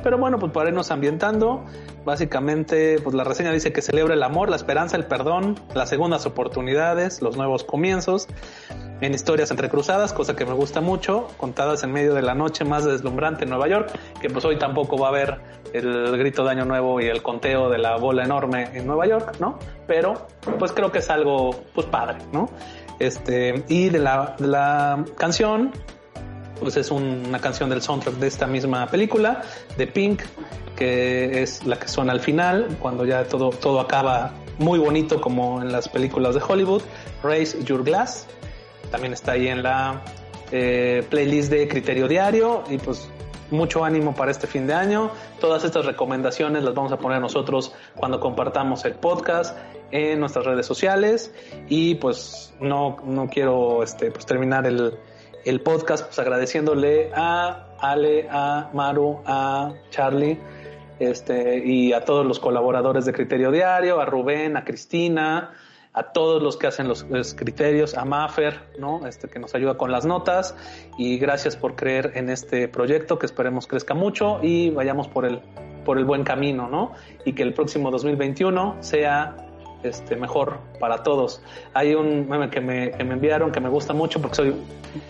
[0.02, 1.64] Pero bueno, pues para irnos ambientando,
[2.04, 6.26] básicamente, pues la reseña dice que celebra el amor, la esperanza, el perdón, las segundas
[6.26, 8.28] oportunidades, los nuevos comienzos,
[9.00, 12.84] en historias entrecruzadas, cosa que me gusta mucho, contadas en medio de la noche más
[12.84, 13.90] deslumbrante en Nueva York,
[14.20, 15.40] que pues hoy tampoco va a haber
[15.72, 19.36] el grito de Año Nuevo y el conteo de la bola enorme en Nueva York,
[19.40, 19.58] ¿no?
[19.86, 20.26] Pero
[20.58, 22.48] pues creo que es algo pues padre, ¿no?
[22.98, 25.72] Este, y de la, la canción,
[26.60, 29.42] pues es una canción del soundtrack de esta misma película,
[29.76, 30.22] de Pink,
[30.74, 35.60] que es la que suena al final, cuando ya todo, todo acaba muy bonito como
[35.60, 36.82] en las películas de Hollywood,
[37.22, 38.26] Raise Your Glass,
[38.90, 40.02] también está ahí en la
[40.50, 43.08] eh, playlist de Criterio Diario y pues
[43.50, 45.10] mucho ánimo para este fin de año.
[45.40, 49.56] Todas estas recomendaciones las vamos a poner nosotros cuando compartamos el podcast
[49.90, 51.32] en nuestras redes sociales
[51.68, 54.98] y pues no, no quiero este, pues, terminar el,
[55.44, 60.38] el podcast pues agradeciéndole a Ale, a Maru, a Charlie
[60.98, 65.52] este, y a todos los colaboradores de Criterio Diario, a Rubén, a Cristina,
[65.96, 69.06] a todos los que hacen los, criterios, a Maffer, ¿no?
[69.06, 70.54] Este, que nos ayuda con las notas
[70.98, 75.40] y gracias por creer en este proyecto que esperemos crezca mucho y vayamos por el,
[75.86, 76.92] por el buen camino, ¿no?
[77.24, 79.36] Y que el próximo 2021 sea
[79.82, 81.40] este, mejor para todos.
[81.72, 84.54] Hay un meme que me, que me enviaron que me gusta mucho porque soy,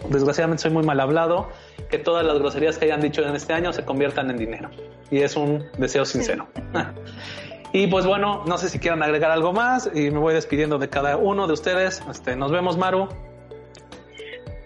[0.08, 1.48] desgraciadamente soy muy mal hablado,
[1.90, 4.70] que todas las groserías que hayan dicho en este año se conviertan en dinero.
[5.10, 6.46] Y es un deseo sincero.
[7.76, 10.88] Y pues bueno, no sé si quieran agregar algo más y me voy despidiendo de
[10.88, 12.02] cada uno de ustedes.
[12.10, 13.06] Este, nos vemos, Maru.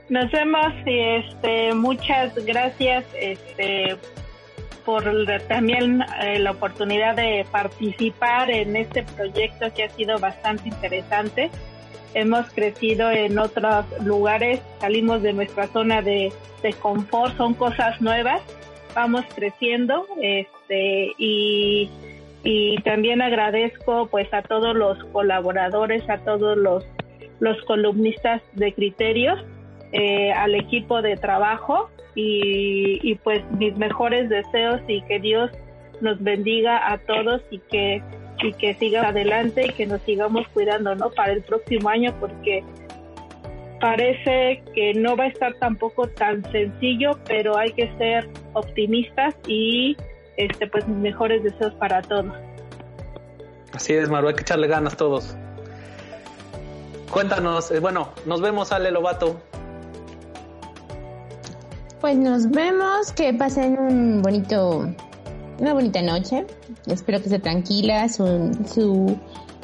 [0.09, 3.97] Nos vemos y este, muchas gracias este,
[4.85, 5.03] por
[5.49, 11.51] también eh, la oportunidad de participar en este proyecto que ha sido bastante interesante.
[12.15, 16.33] hemos crecido en otros lugares, salimos de nuestra zona de,
[16.63, 18.41] de confort, son cosas nuevas,
[18.95, 21.91] vamos creciendo este, y,
[22.43, 26.85] y también agradezco pues a todos los colaboradores, a todos los,
[27.39, 29.39] los columnistas de criterios,
[29.93, 35.51] eh, al equipo de trabajo y, y pues mis mejores deseos y que Dios
[36.01, 38.03] nos bendiga a todos y que
[38.43, 41.11] y que siga adelante y que nos sigamos cuidando, ¿no?
[41.11, 42.65] Para el próximo año porque
[43.81, 49.97] parece que no va a estar tampoco tan sencillo, pero hay que ser optimistas y
[50.37, 52.33] este pues mis mejores deseos para todos.
[53.73, 55.37] Así es, Maru, hay que echarle ganas todos.
[57.11, 59.41] Cuéntanos, eh, bueno, nos vemos, Ale Lobato.
[62.01, 64.87] Pues nos vemos, que pasen un bonito
[65.61, 66.47] una bonita noche.
[66.87, 69.17] Espero que esté tranquila su, su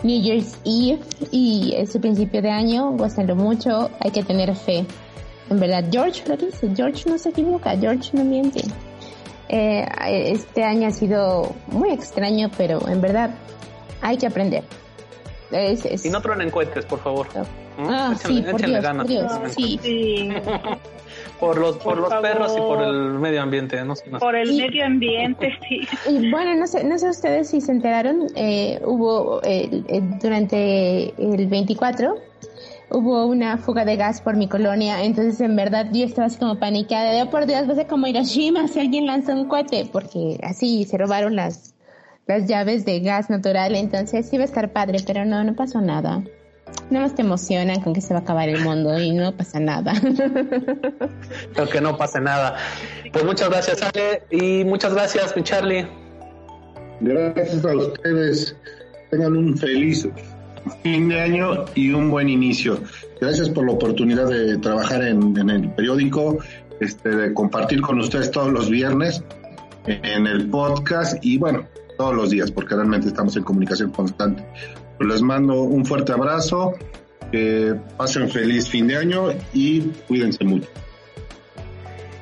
[0.03, 1.01] New Year's Eve
[1.33, 2.93] y su principio de año.
[2.93, 3.91] Gózalo mucho.
[4.01, 4.85] Hay que tener fe.
[5.49, 6.71] En verdad, George lo dice.
[6.77, 7.77] George no se equivoca.
[7.79, 8.63] George no miente.
[9.49, 13.31] Eh, este año ha sido muy extraño, pero en verdad
[14.01, 14.65] hay que aprender.
[16.03, 17.29] Y no tronen cohetes, por favor.
[17.79, 20.31] Ah, sí, por Dios, por Dios, sí.
[21.41, 25.53] por los por, los perros y por el medio ambiente no, por el medio ambiente
[25.69, 25.87] sí.
[26.11, 31.15] y bueno no sé no sé ustedes si se enteraron eh, hubo eh, eh, durante
[31.19, 32.17] el 24
[32.91, 36.59] hubo una fuga de gas por mi colonia entonces en verdad yo estaba así como
[36.59, 39.89] panicada de oh, por Dios va a ser como Hiroshima si alguien lanza un cohete
[39.91, 41.75] porque así se robaron las
[42.27, 46.23] las llaves de gas natural entonces iba a estar padre pero no no pasó nada
[46.91, 49.61] no más te emocionan con que se va a acabar el mundo y no pasa
[49.61, 49.93] nada.
[51.55, 52.57] Creo que no pasa nada.
[53.13, 55.87] Pues muchas gracias, Ale, y muchas gracias, mi Charlie.
[57.01, 58.57] Gracias a ustedes.
[59.11, 60.09] Tengan un feliz
[60.83, 62.79] fin de año y un buen inicio.
[63.21, 66.39] Gracias por la oportunidad de trabajar en, el periódico,
[66.81, 69.23] este, de compartir con ustedes todos los viernes
[69.87, 74.45] en el podcast y bueno, todos los días, porque realmente estamos en comunicación constante.
[75.01, 76.75] Les mando un fuerte abrazo,
[77.31, 80.69] que pasen feliz fin de año y cuídense mucho.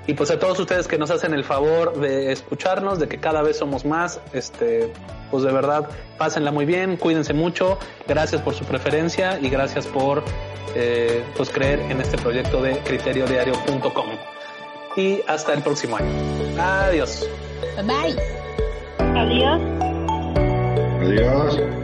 [0.06, 3.42] Y pues a todos ustedes que nos hacen el favor de escucharnos, de que cada
[3.42, 4.92] vez somos más, este,
[5.30, 5.88] pues de verdad,
[6.18, 10.22] pásenla muy bien, cuídense mucho, gracias por su preferencia y gracias por
[10.74, 14.06] eh, pues creer en este proyecto de criteriodiario.com.
[14.96, 16.08] Y hasta el próximo año.
[16.58, 17.26] Adiós.
[17.76, 18.16] Bye bye.
[19.16, 19.60] Adiós.
[21.00, 21.83] Adiós.